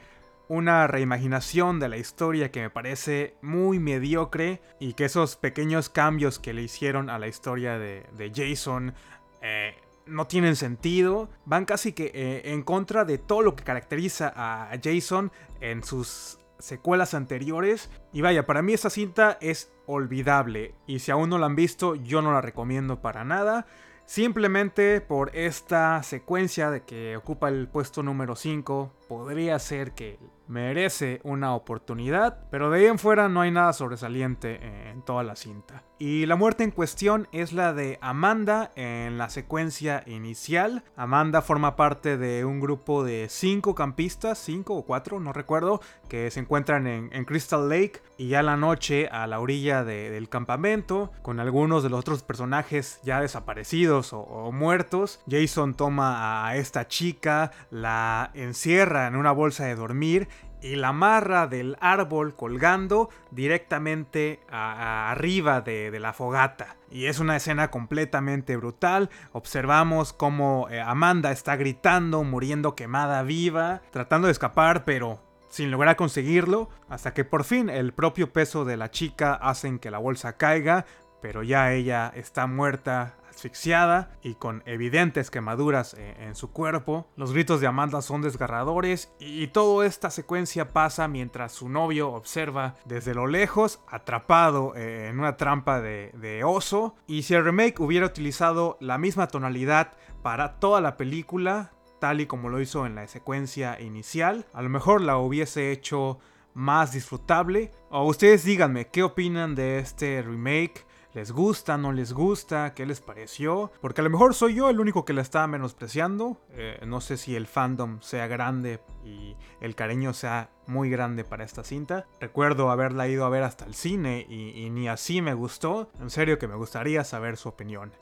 Una 0.49 0.87
reimaginación 0.87 1.79
de 1.79 1.87
la 1.87 1.95
historia 1.95 2.51
que 2.51 2.59
me 2.59 2.69
parece 2.69 3.35
muy 3.41 3.79
mediocre 3.79 4.61
y 4.77 4.91
que 4.93 5.05
esos 5.05 5.37
pequeños 5.37 5.87
cambios 5.87 6.37
que 6.37 6.53
le 6.53 6.63
hicieron 6.63 7.09
a 7.09 7.17
la 7.17 7.29
historia 7.29 7.79
de, 7.79 8.03
Jason 8.35 8.93
eh, 9.41 9.75
no 10.05 10.27
tienen 10.27 10.57
sentido. 10.57 11.29
Van 11.45 11.63
casi 11.63 11.93
que 11.93 12.11
eh, 12.13 12.51
en 12.51 12.61
contra 12.61 13.05
de 13.05 13.19
todo 13.19 13.41
lo 13.41 13.55
que 13.55 13.63
caracteriza 13.63 14.33
a 14.35 14.69
Jason 14.83 15.31
en 15.61 15.81
sus 15.81 16.39
secuelas 16.59 17.13
anteriores. 17.13 17.89
Y 18.11 18.21
vaya, 18.21 18.45
para 18.45 18.61
mí 18.61 18.73
esta 18.73 18.89
cinta 18.89 19.37
es 19.41 19.71
olvidable. 19.85 20.75
Y 20.87 20.99
si 20.99 21.11
aún 21.11 21.29
no 21.29 21.37
la 21.37 21.45
han 21.45 21.55
visto, 21.55 21.95
yo 21.95 22.21
no 22.21 22.31
la 22.31 22.41
recomiendo 22.41 23.01
para 23.01 23.23
nada. 23.23 23.65
Simplemente 24.05 25.01
por 25.01 25.35
esta 25.35 26.03
secuencia 26.03 26.69
de 26.69 26.83
que 26.83 27.17
ocupa 27.17 27.49
el 27.49 27.67
puesto 27.67 28.03
número 28.03 28.35
5, 28.35 28.93
podría 29.07 29.59
ser 29.59 29.93
que 29.93 30.19
merece 30.47 31.21
una 31.23 31.55
oportunidad, 31.55 32.39
pero 32.51 32.69
de 32.69 32.79
ahí 32.79 32.85
en 32.85 32.99
fuera 32.99 33.29
no 33.29 33.41
hay 33.41 33.51
nada 33.51 33.73
sobresaliente 33.73 34.59
en 34.89 35.01
toda 35.01 35.23
la 35.23 35.35
cinta. 35.35 35.83
Y 35.97 36.25
la 36.25 36.35
muerte 36.35 36.65
en 36.65 36.71
cuestión 36.71 37.29
es 37.31 37.53
la 37.53 37.73
de 37.73 37.97
Amanda 38.01 38.71
en 38.75 39.17
la 39.17 39.29
secuencia 39.29 40.03
inicial. 40.05 40.83
Amanda 40.97 41.41
forma 41.41 41.77
parte 41.77 42.17
de 42.17 42.43
un 42.43 42.59
grupo 42.59 43.05
de 43.05 43.27
cinco 43.29 43.75
campistas, 43.75 44.37
cinco 44.37 44.75
o 44.75 44.85
cuatro, 44.85 45.21
no 45.21 45.31
recuerdo, 45.31 45.79
que 46.09 46.29
se 46.31 46.41
encuentran 46.41 46.85
en, 46.85 47.25
Crystal 47.25 47.69
Lake 47.69 48.01
y 48.17 48.27
ya 48.27 48.43
la 48.43 48.57
noche 48.57 49.07
a 49.07 49.25
la 49.25 49.39
orilla 49.39 49.83
del 49.83 50.27
campamento, 50.27 51.11
con 51.21 51.39
algunos 51.39 51.81
de 51.81 51.89
los 51.89 52.01
otros 52.01 52.23
personajes 52.23 52.99
ya 53.03 53.21
desaparecidos 53.21 54.11
o 54.11 54.51
muertos. 54.51 55.21
Jason 55.29 55.75
toma 55.75 56.45
a 56.45 56.57
esta 56.57 56.87
chica, 56.87 57.51
la 57.71 58.31
encierra 58.33 58.94
en 58.95 59.15
una 59.15 59.31
bolsa 59.31 59.65
de 59.65 59.75
dormir 59.75 60.27
y 60.61 60.75
la 60.75 60.89
amarra 60.89 61.47
del 61.47 61.77
árbol 61.79 62.35
colgando 62.35 63.09
directamente 63.31 64.39
arriba 64.49 65.61
de, 65.61 65.99
la 65.99 66.13
fogata. 66.13 66.75
Y 66.89 67.05
es 67.05 67.19
una 67.19 67.35
escena 67.35 67.69
completamente 67.69 68.57
brutal. 68.57 69.09
Observamos 69.31 70.13
cómo 70.13 70.67
eh, 70.69 70.81
Amanda 70.81 71.31
está 71.31 71.55
gritando, 71.55 72.23
muriendo 72.23 72.75
quemada 72.75 73.21
viva, 73.23 73.81
tratando 73.91 74.27
de 74.27 74.31
escapar, 74.31 74.85
pero 74.85 75.19
sin 75.49 75.71
lograr 75.71 75.95
conseguirlo, 75.95 76.69
hasta 76.89 77.13
que 77.13 77.23
por 77.23 77.43
fin 77.43 77.69
el 77.69 77.93
propio 77.93 78.33
peso 78.33 78.65
de 78.65 78.77
la 78.77 78.91
chica 78.91 79.35
hacen 79.35 79.79
que 79.79 79.91
la 79.91 79.99
bolsa 79.99 80.35
caiga, 80.35 80.85
pero 81.21 81.43
ya 81.43 81.71
ella 81.71 82.11
está 82.13 82.47
muerta 82.47 83.15
asfixiada 83.35 84.17
y 84.23 84.35
con 84.35 84.63
evidentes 84.65 85.29
quemaduras 85.29 85.93
eh, 85.93 86.15
en 86.19 86.35
su 86.35 86.51
cuerpo. 86.51 87.07
Los 87.15 87.33
gritos 87.33 87.61
de 87.61 87.67
Amanda 87.67 88.01
son 88.01 88.21
desgarradores 88.21 89.11
y 89.19 89.47
toda 89.47 89.85
esta 89.85 90.09
secuencia 90.09 90.69
pasa 90.69 91.07
mientras 91.07 91.51
su 91.51 91.69
novio 91.69 92.11
observa 92.11 92.75
desde 92.85 93.13
lo 93.13 93.27
lejos, 93.27 93.79
atrapado 93.87 94.73
eh, 94.75 95.09
en 95.09 95.19
una 95.19 95.37
trampa 95.37 95.81
de, 95.81 96.11
de 96.15 96.43
oso. 96.43 96.95
Y 97.07 97.23
si 97.23 97.35
el 97.35 97.43
remake 97.43 97.79
hubiera 97.79 98.05
utilizado 98.05 98.77
la 98.79 98.97
misma 98.97 99.27
tonalidad 99.27 99.93
para 100.23 100.59
toda 100.59 100.81
la 100.81 100.97
película, 100.97 101.71
tal 101.99 102.21
y 102.21 102.25
como 102.25 102.49
lo 102.49 102.61
hizo 102.61 102.85
en 102.85 102.95
la 102.95 103.07
secuencia 103.07 103.79
inicial, 103.81 104.45
a 104.53 104.61
lo 104.61 104.69
mejor 104.69 105.01
la 105.01 105.17
hubiese 105.17 105.71
hecho 105.71 106.19
más 106.55 106.93
disfrutable. 106.93 107.71
O 107.89 108.07
ustedes 108.07 108.43
díganme 108.43 108.87
qué 108.87 109.03
opinan 109.03 109.53
de 109.53 109.79
este 109.79 110.21
remake. 110.23 110.85
¿Les 111.15 111.31
gusta? 111.31 111.77
¿No 111.77 111.93
les 111.93 112.11
gusta? 112.11 112.73
¿Qué 112.73 112.85
les 112.85 112.99
pareció? 112.99 113.71
Porque 113.79 114.01
a 114.01 114.03
lo 114.03 114.09
mejor 114.09 114.33
soy 114.33 114.55
yo 114.55 114.69
el 114.69 114.81
único 114.81 115.05
que 115.05 115.13
la 115.13 115.21
está 115.21 115.47
menospreciando. 115.47 116.35
Eh, 116.51 116.77
no 116.85 116.99
sé 116.99 117.15
si 117.15 117.37
el 117.37 117.47
fandom 117.47 118.01
sea 118.01 118.27
grande 118.27 118.81
y 119.05 119.37
el 119.61 119.75
cariño 119.75 120.11
sea 120.11 120.49
muy 120.67 120.89
grande 120.89 121.23
para 121.23 121.45
esta 121.45 121.63
cinta. 121.63 122.05
Recuerdo 122.19 122.69
haberla 122.69 123.07
ido 123.07 123.23
a 123.23 123.29
ver 123.29 123.43
hasta 123.43 123.63
el 123.63 123.75
cine 123.75 124.25
y, 124.27 124.69
ni 124.71 124.89
así 124.89 125.21
me 125.21 125.33
gustó. 125.33 125.89
En 126.01 126.09
serio 126.09 126.37
que 126.37 126.49
me 126.49 126.55
gustaría 126.55 127.05
saber 127.05 127.37
su 127.37 127.47
opinión. 127.47 127.93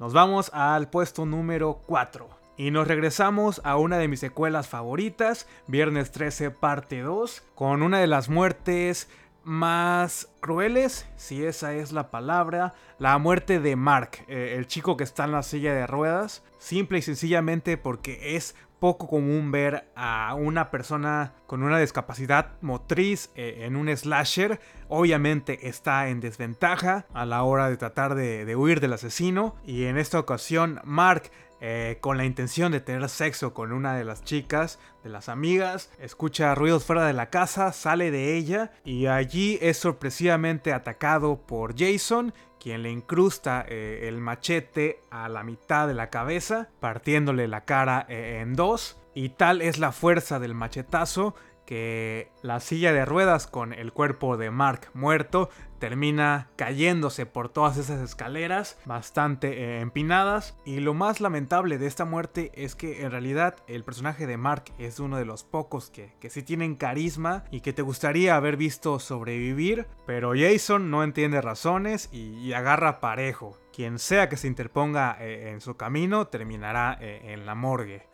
Nos 0.00 0.12
vamos 0.12 0.50
al 0.52 0.90
puesto 0.90 1.24
número 1.24 1.82
4. 1.86 2.45
Y 2.56 2.70
nos 2.70 2.88
regresamos 2.88 3.60
a 3.64 3.76
una 3.76 3.98
de 3.98 4.08
mis 4.08 4.20
secuelas 4.20 4.66
favoritas, 4.68 5.46
Viernes 5.66 6.10
13 6.10 6.50
parte 6.50 7.02
2, 7.02 7.42
con 7.54 7.82
una 7.82 7.98
de 7.98 8.06
las 8.06 8.30
muertes 8.30 9.08
más 9.44 10.28
crueles, 10.40 11.06
si 11.16 11.44
esa 11.44 11.74
es 11.74 11.92
la 11.92 12.10
palabra, 12.10 12.74
la 12.98 13.16
muerte 13.18 13.60
de 13.60 13.76
Mark, 13.76 14.24
eh, 14.26 14.54
el 14.56 14.66
chico 14.66 14.96
que 14.96 15.04
está 15.04 15.24
en 15.24 15.32
la 15.32 15.42
silla 15.42 15.72
de 15.72 15.86
ruedas, 15.86 16.42
simple 16.58 16.98
y 16.98 17.02
sencillamente 17.02 17.76
porque 17.76 18.36
es 18.36 18.56
poco 18.80 19.06
común 19.06 19.52
ver 19.52 19.88
a 19.94 20.34
una 20.34 20.70
persona 20.70 21.34
con 21.46 21.62
una 21.62 21.78
discapacidad 21.78 22.52
motriz 22.60 23.30
eh, 23.34 23.60
en 23.60 23.76
un 23.76 23.94
slasher. 23.94 24.60
Obviamente 24.88 25.68
está 25.68 26.08
en 26.08 26.20
desventaja 26.20 27.06
a 27.14 27.24
la 27.24 27.42
hora 27.42 27.70
de 27.70 27.76
tratar 27.76 28.14
de 28.14 28.56
huir 28.56 28.80
del 28.80 28.92
asesino. 28.92 29.56
Y 29.64 29.84
en 29.84 29.96
esta 29.96 30.18
ocasión 30.18 30.80
Mark 30.84 31.30
eh, 31.68 31.98
con 32.00 32.16
la 32.16 32.24
intención 32.24 32.70
de 32.70 32.78
tener 32.78 33.08
sexo 33.08 33.52
con 33.52 33.72
una 33.72 33.96
de 33.96 34.04
las 34.04 34.22
chicas, 34.22 34.78
de 35.02 35.10
las 35.10 35.28
amigas, 35.28 35.90
escucha 35.98 36.54
ruidos 36.54 36.84
fuera 36.84 37.04
de 37.04 37.12
la 37.12 37.28
casa, 37.28 37.72
sale 37.72 38.12
de 38.12 38.36
ella 38.36 38.70
y 38.84 39.06
allí 39.06 39.58
es 39.60 39.76
sorpresivamente 39.76 40.72
atacado 40.72 41.40
por 41.44 41.76
Jason, 41.76 42.32
quien 42.60 42.84
le 42.84 42.92
incrusta 42.92 43.66
eh, 43.68 44.02
el 44.04 44.18
machete 44.18 45.00
a 45.10 45.28
la 45.28 45.42
mitad 45.42 45.88
de 45.88 45.94
la 45.94 46.08
cabeza, 46.08 46.68
partiéndole 46.78 47.48
la 47.48 47.64
cara 47.64 48.06
eh, 48.08 48.38
en 48.42 48.54
dos. 48.54 48.96
Y 49.12 49.30
tal 49.30 49.60
es 49.60 49.78
la 49.78 49.90
fuerza 49.90 50.38
del 50.38 50.54
machetazo 50.54 51.34
que 51.66 52.30
la 52.42 52.60
silla 52.60 52.92
de 52.92 53.04
ruedas 53.04 53.46
con 53.46 53.72
el 53.72 53.92
cuerpo 53.92 54.36
de 54.36 54.50
Mark 54.50 54.90
muerto 54.94 55.50
termina 55.78 56.48
cayéndose 56.56 57.26
por 57.26 57.48
todas 57.48 57.76
esas 57.76 58.00
escaleras 58.00 58.78
bastante 58.84 59.48
eh, 59.48 59.80
empinadas 59.80 60.56
y 60.64 60.80
lo 60.80 60.94
más 60.94 61.20
lamentable 61.20 61.78
de 61.78 61.86
esta 61.86 62.04
muerte 62.04 62.50
es 62.54 62.74
que 62.74 63.02
en 63.02 63.10
realidad 63.10 63.56
el 63.66 63.84
personaje 63.84 64.26
de 64.26 64.36
Mark 64.36 64.64
es 64.78 65.00
uno 65.00 65.18
de 65.18 65.24
los 65.24 65.44
pocos 65.44 65.90
que, 65.90 66.14
que 66.18 66.30
sí 66.30 66.42
tienen 66.42 66.76
carisma 66.76 67.44
y 67.50 67.60
que 67.60 67.72
te 67.72 67.82
gustaría 67.82 68.36
haber 68.36 68.56
visto 68.56 68.98
sobrevivir 68.98 69.86
pero 70.06 70.32
Jason 70.34 70.90
no 70.90 71.02
entiende 71.04 71.40
razones 71.40 72.08
y, 72.12 72.52
agarra 72.56 73.00
parejo 73.00 73.58
quien 73.74 73.98
sea 73.98 74.30
que 74.30 74.38
se 74.38 74.46
interponga 74.46 75.18
eh, 75.20 75.50
en 75.50 75.60
su 75.60 75.76
camino 75.76 76.28
terminará 76.28 76.96
eh, 77.00 77.34
en 77.34 77.44
la 77.44 77.54
morgue. 77.54 78.06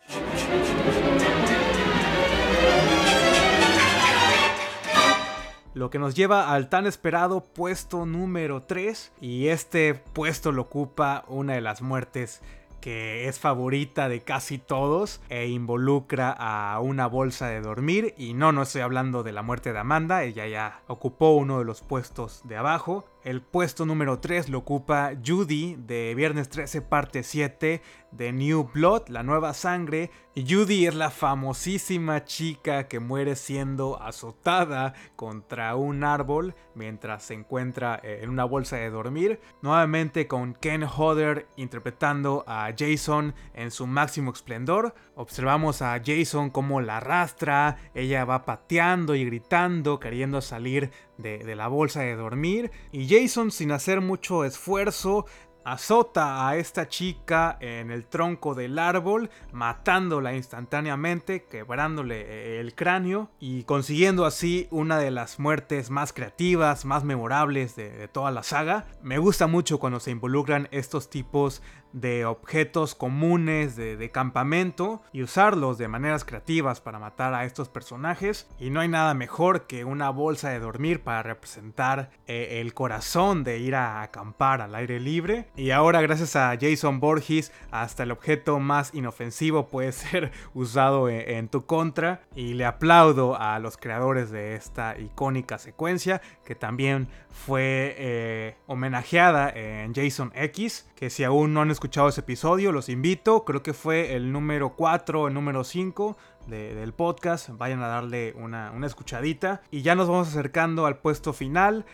Lo 5.73 5.89
que 5.89 5.97
nos 5.97 6.13
lleva 6.13 6.53
al 6.53 6.69
tan 6.69 6.85
esperado 6.85 7.43
puesto 7.43 8.05
número 8.05 8.61
3 8.61 9.13
y 9.21 9.47
este 9.47 9.95
puesto 9.95 10.51
lo 10.51 10.63
ocupa 10.63 11.25
una 11.27 11.53
de 11.53 11.61
las 11.61 11.81
muertes 11.81 12.41
que 12.83 13.29
es 13.29 13.39
favorita 13.39 14.09
de 14.09 14.19
casi 14.19 14.57
todos 14.57 15.21
e 15.29 15.47
involucra 15.47 16.35
a 16.37 16.81
una 16.81 17.07
bolsa 17.07 17.47
de 17.47 17.61
dormir 17.61 18.13
y 18.17 18.33
no, 18.33 18.51
no 18.51 18.63
estoy 18.63 18.81
hablando 18.81 19.23
de 19.23 19.31
la 19.31 19.41
muerte 19.41 19.71
de 19.71 19.79
Amanda, 19.79 20.23
ella 20.23 20.45
ya 20.47 20.81
ocupó 20.87 21.31
uno 21.31 21.59
de 21.59 21.65
los 21.65 21.81
puestos 21.81 22.41
de 22.43 22.57
abajo. 22.57 23.05
El 23.23 23.41
puesto 23.41 23.85
número 23.85 24.19
3 24.19 24.49
lo 24.49 24.57
ocupa 24.57 25.13
Judy 25.25 25.75
de 25.75 26.13
Viernes 26.13 26.49
13 26.49 26.81
parte 26.81 27.23
7 27.23 27.81
de 28.11 28.31
New 28.33 28.69
Blood, 28.73 29.07
la 29.07 29.23
nueva 29.23 29.53
sangre. 29.53 30.11
Judy 30.35 30.87
es 30.87 30.95
la 30.95 31.11
famosísima 31.11 32.25
chica 32.25 32.87
que 32.87 32.99
muere 32.99 33.35
siendo 33.35 34.01
azotada 34.01 34.95
contra 35.15 35.75
un 35.75 36.03
árbol 36.03 36.55
mientras 36.73 37.21
se 37.21 37.35
encuentra 37.35 37.99
eh, 38.01 38.21
en 38.23 38.31
una 38.31 38.43
bolsa 38.43 38.77
de 38.77 38.89
dormir. 38.89 39.39
Nuevamente 39.61 40.27
con 40.27 40.55
Ken 40.55 40.85
Hodder 40.85 41.45
interpretando 41.55 42.43
a 42.47 42.73
Jason 42.75 43.35
en 43.53 43.69
su 43.69 43.85
máximo 43.85 44.31
esplendor. 44.31 44.95
Observamos 45.13 45.83
a 45.83 46.01
Jason 46.03 46.49
como 46.49 46.81
la 46.81 46.97
arrastra, 46.97 47.77
ella 47.93 48.25
va 48.25 48.43
pateando 48.43 49.13
y 49.13 49.25
gritando, 49.25 49.99
queriendo 49.99 50.41
salir 50.41 50.89
de, 51.19 51.37
de 51.37 51.55
la 51.55 51.67
bolsa 51.67 52.01
de 52.01 52.15
dormir. 52.15 52.71
Y 52.91 53.07
Jason 53.07 53.51
sin 53.51 53.71
hacer 53.71 54.01
mucho 54.01 54.45
esfuerzo 54.45 55.27
azota 55.65 56.47
a 56.47 56.57
esta 56.57 56.87
chica 56.87 57.57
en 57.59 57.91
el 57.91 58.05
tronco 58.05 58.55
del 58.55 58.79
árbol, 58.79 59.29
matándola 59.51 60.35
instantáneamente, 60.35 61.45
quebrándole 61.45 62.21
eh, 62.21 62.59
el 62.59 62.75
cráneo 62.75 63.29
y 63.39 63.63
consiguiendo 63.63 64.25
así 64.25 64.67
una 64.71 64.97
de 64.97 65.11
las 65.11 65.39
muertes 65.39 65.89
más 65.89 66.13
creativas, 66.13 66.85
más 66.85 67.03
memorables 67.03 67.75
de, 67.75 68.07
toda 68.07 68.31
la 68.31 68.43
saga. 68.43 68.85
Me 69.01 69.17
gusta 69.17 69.47
mucho 69.47 69.79
cuando 69.79 69.99
se 69.99 70.11
involucran 70.11 70.67
estos 70.71 71.09
tipos 71.09 71.61
de 71.93 72.25
objetos 72.25 72.95
comunes 72.95 73.75
de, 73.75 74.03
campamento 74.11 75.01
y 75.13 75.23
usarlos 75.23 75.77
de 75.77 75.87
maneras 75.87 76.25
creativas 76.25 76.81
para 76.81 76.99
matar 76.99 77.33
a 77.33 77.45
estos 77.45 77.69
personajes. 77.69 78.47
Y 78.59 78.69
no 78.69 78.81
hay 78.81 78.87
nada 78.87 79.13
mejor 79.13 79.65
que 79.65 79.85
una 79.85 80.09
bolsa 80.09 80.49
de 80.49 80.59
dormir 80.59 81.01
para 81.01 81.23
representar 81.23 82.11
eh, 82.27 82.59
el 82.61 82.73
corazón 82.73 83.43
de 83.43 83.59
ir 83.59 83.75
a 83.75 84.01
acampar 84.01 84.61
al 84.61 84.75
aire 84.75 84.99
libre. 84.99 85.47
Y 85.55 85.71
ahora 85.71 86.01
gracias 86.01 86.35
a 86.35 86.55
Jason 86.59 86.99
Borges 86.99 87.51
hasta 87.71 88.03
el 88.03 88.11
objeto 88.11 88.59
más 88.59 88.93
inofensivo 88.93 89.67
puede 89.67 89.91
ser 89.93 90.31
usado 90.53 91.09
en, 91.09 91.47
tu 91.47 91.65
contra. 91.65 92.21
Y 92.35 92.55
le 92.55 92.65
aplaudo 92.65 93.39
a 93.39 93.59
los 93.59 93.77
creadores 93.77 94.31
de 94.31 94.55
esta 94.55 94.99
icónica 94.99 95.57
secuencia 95.57 96.21
que 96.43 96.55
también 96.55 97.07
fue 97.29 97.95
eh, 97.97 98.55
homenajeada 98.67 99.49
en 99.49 99.93
Jason 99.93 100.31
X. 100.35 100.89
Que 100.95 101.09
si 101.09 101.23
aún 101.23 101.53
no 101.53 101.61
han 101.61 101.71
escuchado 101.71 101.82
ese 101.85 102.21
episodio, 102.21 102.71
los 102.71 102.87
invito. 102.87 103.43
Creo 103.43 103.61
que 103.61 103.73
fue 103.73 104.15
el 104.15 104.31
número 104.31 104.75
4, 104.75 105.27
el 105.27 105.33
número 105.33 105.63
5 105.63 106.17
del 106.47 106.93
podcast. 106.93 107.49
Vayan 107.49 107.81
a 107.83 107.87
darle 107.87 108.33
una, 108.37 108.71
una 108.71 108.87
escuchadita. 108.87 109.61
Y 109.69 109.81
ya 109.81 109.93
nos 109.93 110.07
vamos 110.07 110.29
acercando 110.29 110.85
al 110.85 110.97
puesto 110.99 111.33
final. 111.33 111.85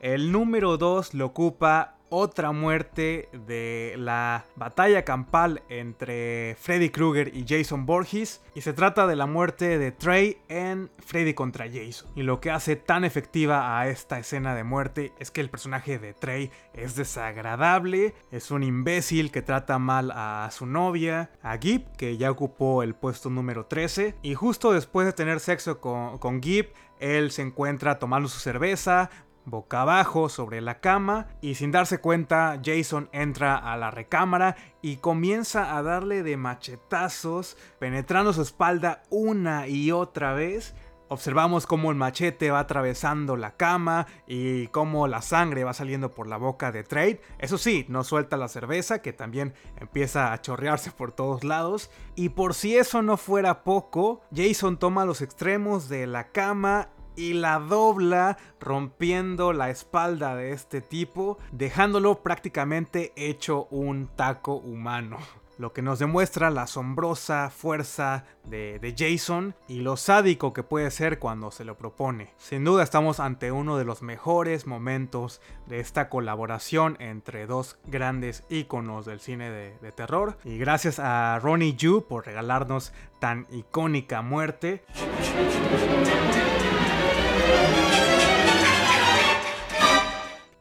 El 0.00 0.30
número 0.30 0.76
2 0.76 1.14
lo 1.14 1.26
ocupa 1.26 1.95
otra 2.08 2.52
muerte 2.52 3.28
de 3.46 3.94
la 3.98 4.44
batalla 4.56 5.04
campal 5.04 5.62
entre 5.68 6.56
Freddy 6.60 6.90
Krueger 6.90 7.34
y 7.34 7.44
Jason 7.46 7.86
Borges. 7.86 8.42
Y 8.54 8.60
se 8.60 8.72
trata 8.72 9.06
de 9.06 9.16
la 9.16 9.26
muerte 9.26 9.78
de 9.78 9.92
Trey 9.92 10.38
en 10.48 10.90
Freddy 10.98 11.34
contra 11.34 11.66
Jason. 11.66 12.10
Y 12.14 12.22
lo 12.22 12.40
que 12.40 12.50
hace 12.50 12.76
tan 12.76 13.04
efectiva 13.04 13.78
a 13.78 13.88
esta 13.88 14.18
escena 14.18 14.54
de 14.54 14.64
muerte 14.64 15.12
es 15.18 15.30
que 15.30 15.40
el 15.40 15.50
personaje 15.50 15.98
de 15.98 16.14
Trey 16.14 16.50
es 16.74 16.96
desagradable, 16.96 18.14
es 18.30 18.50
un 18.50 18.62
imbécil 18.62 19.30
que 19.30 19.42
trata 19.42 19.78
mal 19.78 20.10
a 20.14 20.48
su 20.52 20.66
novia, 20.66 21.30
a 21.42 21.56
Gib, 21.58 21.84
que 21.96 22.16
ya 22.16 22.30
ocupó 22.30 22.82
el 22.82 22.94
puesto 22.94 23.30
número 23.30 23.66
13. 23.66 24.14
Y 24.22 24.34
justo 24.34 24.72
después 24.72 25.06
de 25.06 25.12
tener 25.12 25.40
sexo 25.40 25.80
con, 25.80 26.18
con 26.18 26.40
Gib, 26.40 26.72
él 26.98 27.30
se 27.30 27.42
encuentra 27.42 27.98
tomando 27.98 28.28
su 28.28 28.38
cerveza, 28.38 29.10
boca 29.46 29.82
abajo 29.82 30.28
sobre 30.28 30.60
la 30.60 30.80
cama 30.80 31.28
y 31.40 31.54
sin 31.54 31.70
darse 31.72 31.98
cuenta 31.98 32.60
Jason 32.62 33.08
entra 33.12 33.56
a 33.56 33.76
la 33.76 33.90
recámara 33.90 34.56
y 34.82 34.96
comienza 34.96 35.76
a 35.76 35.82
darle 35.82 36.22
de 36.22 36.36
machetazos 36.36 37.56
penetrando 37.78 38.32
su 38.32 38.42
espalda 38.42 39.02
una 39.08 39.68
y 39.68 39.92
otra 39.92 40.34
vez. 40.34 40.74
Observamos 41.08 41.68
cómo 41.68 41.92
el 41.92 41.96
machete 41.96 42.50
va 42.50 42.58
atravesando 42.58 43.36
la 43.36 43.56
cama 43.56 44.08
y 44.26 44.66
cómo 44.68 45.06
la 45.06 45.22
sangre 45.22 45.62
va 45.62 45.72
saliendo 45.72 46.12
por 46.12 46.26
la 46.26 46.36
boca 46.36 46.72
de 46.72 46.82
Trade. 46.82 47.20
Eso 47.38 47.58
sí, 47.58 47.86
no 47.88 48.02
suelta 48.02 48.36
la 48.36 48.48
cerveza 48.48 49.02
que 49.02 49.12
también 49.12 49.54
empieza 49.76 50.32
a 50.32 50.40
chorrearse 50.40 50.90
por 50.90 51.12
todos 51.12 51.44
lados. 51.44 51.92
Y 52.16 52.30
por 52.30 52.54
si 52.54 52.76
eso 52.76 53.02
no 53.02 53.16
fuera 53.16 53.62
poco, 53.62 54.20
Jason 54.34 54.78
toma 54.78 55.04
los 55.04 55.22
extremos 55.22 55.88
de 55.88 56.08
la 56.08 56.32
cama 56.32 56.88
y 57.16 57.32
la 57.32 57.58
dobla 57.58 58.36
rompiendo 58.60 59.52
la 59.52 59.70
espalda 59.70 60.36
de 60.36 60.52
este 60.52 60.80
tipo, 60.80 61.38
dejándolo 61.52 62.22
prácticamente 62.22 63.12
hecho 63.16 63.66
un 63.70 64.06
taco 64.06 64.54
humano. 64.54 65.18
Lo 65.58 65.72
que 65.72 65.80
nos 65.80 65.98
demuestra 65.98 66.50
la 66.50 66.64
asombrosa 66.64 67.48
fuerza 67.48 68.24
de, 68.44 68.78
de, 68.78 68.94
Jason 68.94 69.54
y 69.68 69.80
lo 69.80 69.96
sádico 69.96 70.52
que 70.52 70.62
puede 70.62 70.90
ser 70.90 71.18
cuando 71.18 71.50
se 71.50 71.64
lo 71.64 71.78
propone. 71.78 72.34
Sin 72.36 72.62
duda 72.62 72.82
estamos 72.82 73.20
ante 73.20 73.52
uno 73.52 73.78
de 73.78 73.86
los 73.86 74.02
mejores 74.02 74.66
momentos 74.66 75.40
de 75.66 75.80
esta 75.80 76.10
colaboración 76.10 76.98
entre 77.00 77.46
dos 77.46 77.78
grandes 77.86 78.44
íconos 78.50 79.06
del 79.06 79.18
cine 79.18 79.48
de, 79.48 79.78
de 79.78 79.92
terror. 79.92 80.36
Y 80.44 80.58
gracias 80.58 80.98
a 80.98 81.38
Ronnie 81.42 81.74
Yu 81.74 82.04
por 82.06 82.26
regalarnos 82.26 82.92
tan 83.18 83.46
icónica 83.50 84.20
muerte. 84.20 84.84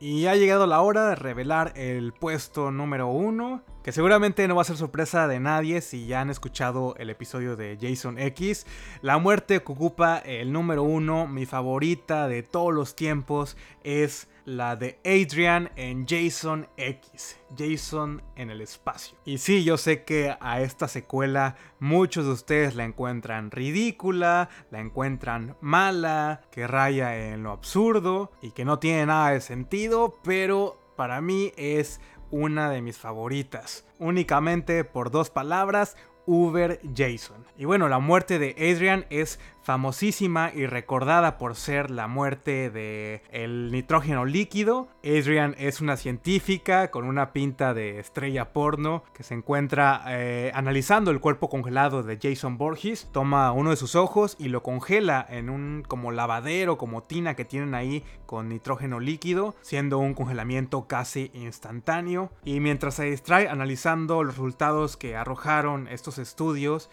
Y 0.08 0.28
ha 0.28 0.36
llegado 0.36 0.68
la 0.68 0.82
hora 0.82 1.10
de 1.10 1.16
revelar 1.16 1.74
el 1.76 2.14
puesto 2.14 2.70
número 2.70 3.08
uno, 3.08 3.64
que 3.86 3.92
seguramente 3.92 4.48
no 4.48 4.56
va 4.56 4.64
a 4.64 4.66
ser 4.66 4.78
sorpresa 4.78 5.28
de 5.28 5.40
nadie 5.40 5.80
si 5.80 6.08
ya 6.08 6.22
han 6.22 6.32
escuchado 6.32 6.96
el 6.98 7.12
episodio 7.12 7.56
de 7.56 7.78
Jason 7.80 8.18
X. 8.18 8.66
La 9.04 9.20
muerte 9.20 9.62
que 9.62 9.72
ocupa 9.72 10.18
el 10.18 10.52
número 10.52 10.82
uno, 10.82 11.28
mi 11.28 11.46
favorita 11.46 12.28
de 12.28 12.42
todos 12.42 12.74
los 12.74 12.96
tiempos, 12.96 13.56
es 13.84 14.28
la 14.44 14.76
de 14.76 14.98
Adrian 15.06 15.70
en 15.76 16.08
Jason 16.08 16.68
X, 16.78 17.38
Jason 17.56 18.24
en 18.36 18.50
el 18.50 18.62
espacio. 18.62 19.20
Y 19.24 19.38
sí, 19.38 19.64
yo 19.64 19.78
sé 19.78 20.04
que 20.04 20.36
a 20.40 20.62
esta 20.62 20.88
secuela 20.88 21.56
muchos 21.80 22.26
de 22.26 22.32
ustedes 22.32 22.74
la 22.74 22.86
encuentran 22.86 23.52
ridícula, 23.52 24.50
la 24.72 24.80
encuentran 24.80 25.58
mala, 25.62 26.42
que 26.50 26.66
raya 26.66 27.16
en 27.16 27.44
lo 27.44 27.52
absurdo 27.52 28.32
y 28.42 28.50
que 28.50 28.66
no 28.66 28.80
tiene 28.80 29.06
nada 29.06 29.30
de 29.30 29.42
sentido, 29.42 30.18
pero 30.24 30.80
para 30.96 31.22
mí 31.22 31.52
es 31.58 32.00
una 32.32 32.70
de 32.70 32.82
mis 32.82 32.98
favoritas. 32.98 33.86
Únicamente 34.00 34.84
por 34.84 35.12
dos 35.12 35.30
palabras, 35.30 35.96
Uber 36.26 36.80
Jason. 36.96 37.46
Y 37.58 37.66
bueno, 37.66 37.88
la 37.88 38.00
muerte 38.00 38.40
de 38.40 38.56
Adrian 38.58 39.06
es 39.10 39.40
famosísima 39.66 40.52
y 40.54 40.68
recordada 40.68 41.40
por 41.40 41.56
ser 41.56 41.90
la 41.90 42.08
muerte 42.08 42.70
de 42.70 43.24
el 43.32 43.72
nitrógeno 43.72 44.24
líquido. 44.24 44.88
Adrian 45.04 45.56
es 45.58 45.82
una 45.82 45.98
científica 45.98 46.92
con 46.92 47.04
una 47.06 47.34
pinta 47.34 47.74
de 47.74 47.98
estrella 47.98 48.54
porno 48.54 49.04
que 49.16 49.24
se 49.24 49.34
encuentra 49.34 50.04
eh, 50.08 50.52
analizando 50.54 51.10
el 51.10 51.20
cuerpo 51.20 51.50
congelado 51.50 52.04
de 52.04 52.20
Jason 52.22 52.60
Borges. 52.60 53.10
Toma 53.12 53.52
uno 53.54 53.72
de 53.72 53.76
sus 53.76 53.96
ojos 53.96 54.36
y 54.38 54.50
lo 54.50 54.62
congela 54.62 55.26
en 55.28 55.50
un 55.50 55.84
como 55.88 56.12
lavadero, 56.12 56.78
como 56.78 57.02
tina 57.02 57.36
que 57.36 57.44
tienen 57.44 57.74
ahí 57.74 58.04
con 58.28 58.50
nitrógeno 58.50 59.00
líquido, 59.00 59.56
siendo 59.62 59.98
un 59.98 60.14
congelamiento 60.14 60.86
casi 60.86 61.32
instantáneo. 61.34 62.30
Y 62.44 62.60
mientras 62.60 62.94
se 62.94 63.06
distrae 63.06 63.50
analizando 63.50 64.24
los 64.24 64.36
resultados 64.36 64.96
que 64.96 65.16
arrojaron 65.16 65.88
estos 65.88 66.20
estudios 66.20 66.92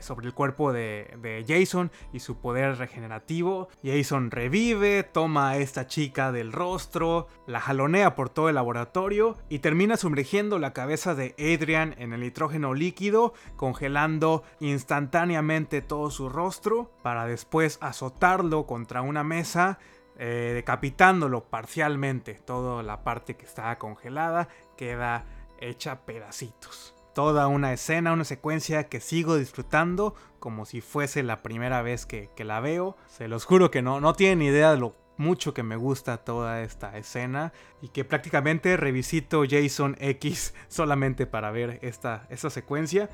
sobre 0.00 0.26
el 0.26 0.32
cuerpo 0.32 0.72
de, 0.72 1.14
de 1.20 1.44
Jason, 1.46 1.90
y 2.12 2.20
su 2.20 2.38
poder 2.38 2.78
regenerativo. 2.78 3.68
Jason 3.82 4.30
revive, 4.30 5.02
toma 5.02 5.50
a 5.50 5.56
esta 5.58 5.86
chica 5.86 6.32
del 6.32 6.52
rostro, 6.52 7.28
la 7.46 7.60
jalonea 7.60 8.14
por 8.14 8.30
todo 8.30 8.48
el 8.48 8.54
laboratorio 8.54 9.36
y 9.48 9.60
termina 9.60 9.96
sumergiendo 9.96 10.58
la 10.58 10.72
cabeza 10.72 11.14
de 11.14 11.34
Adrian 11.38 11.94
en 11.98 12.12
el 12.12 12.20
nitrógeno 12.20 12.74
líquido, 12.74 13.34
congelando 13.56 14.42
instantáneamente 14.60 15.82
todo 15.82 16.10
su 16.10 16.28
rostro 16.28 16.90
para 17.02 17.26
después 17.26 17.78
azotarlo 17.80 18.66
contra 18.66 19.02
una 19.02 19.24
mesa. 19.24 19.78
Eh, 20.20 20.50
decapitándolo 20.52 21.44
parcialmente, 21.44 22.34
toda 22.34 22.82
la 22.82 23.04
parte 23.04 23.36
que 23.36 23.46
estaba 23.46 23.78
congelada 23.78 24.48
queda 24.76 25.24
hecha 25.60 26.00
pedacitos 26.04 26.97
toda 27.14 27.48
una 27.48 27.72
escena, 27.72 28.12
una 28.12 28.24
secuencia 28.24 28.88
que 28.88 29.00
sigo 29.00 29.36
disfrutando 29.36 30.14
como 30.38 30.64
si 30.64 30.80
fuese 30.80 31.22
la 31.22 31.42
primera 31.42 31.82
vez 31.82 32.06
que, 32.06 32.30
la 32.38 32.60
veo. 32.60 32.96
Se 33.08 33.28
los 33.28 33.44
juro 33.44 33.70
que 33.70 33.82
no, 33.82 34.00
no 34.00 34.14
tienen 34.14 34.42
idea 34.42 34.70
de 34.70 34.78
lo 34.78 34.94
mucho 35.18 35.52
que 35.52 35.62
me 35.62 35.76
gusta 35.76 36.18
toda 36.18 36.62
esta 36.62 36.96
escena 36.96 37.52
y 37.82 37.88
que 37.88 38.04
prácticamente 38.04 38.76
revisito 38.76 39.42
Jason 39.48 39.96
X 39.98 40.54
solamente 40.68 41.26
para 41.26 41.50
ver 41.50 41.78
esta, 41.82 42.26
esta 42.30 42.50
secuencia. 42.50 43.10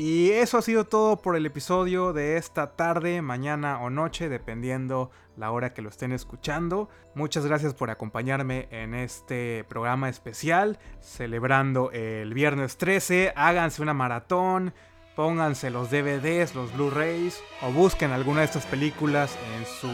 Y 0.00 0.30
eso 0.30 0.58
ha 0.58 0.62
sido 0.62 0.84
todo 0.84 1.20
por 1.20 1.34
el 1.34 1.44
episodio 1.44 2.12
de 2.12 2.36
esta 2.36 2.76
tarde, 2.76 3.20
mañana 3.20 3.80
o 3.80 3.90
noche, 3.90 4.28
dependiendo 4.28 5.10
la 5.36 5.50
hora 5.50 5.74
que 5.74 5.82
lo 5.82 5.88
estén 5.88 6.12
escuchando. 6.12 6.88
Muchas 7.16 7.44
gracias 7.44 7.74
por 7.74 7.90
acompañarme 7.90 8.68
en 8.70 8.94
este 8.94 9.64
programa 9.68 10.08
especial, 10.08 10.78
celebrando 11.00 11.90
el 11.90 12.32
viernes 12.32 12.76
13. 12.76 13.32
Háganse 13.34 13.82
una 13.82 13.92
maratón, 13.92 14.72
pónganse 15.16 15.68
los 15.68 15.90
DVDs, 15.90 16.54
los 16.54 16.72
Blu-rays 16.74 17.42
o 17.62 17.72
busquen 17.72 18.12
alguna 18.12 18.42
de 18.42 18.46
estas 18.46 18.66
películas 18.66 19.36
en 19.56 19.66
su 19.66 19.90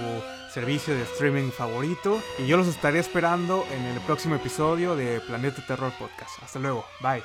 servicio 0.53 0.95
de 0.95 1.05
streaming 1.05 1.51
favorito. 1.51 2.21
Y 2.39 2.47
yo 2.47 2.59
los 2.59 2.67
estaré 2.67 2.99
esperando 2.99 3.65
en 3.73 3.83
el 3.85 3.99
próximo 4.03 4.35
episodio 4.35 4.97
de 4.97 5.23
Planeta 5.23 5.65
Terror 5.67 5.93
Podcast. 5.99 6.43
Hasta 6.43 6.59
luego, 6.59 6.85
bye. 7.01 7.23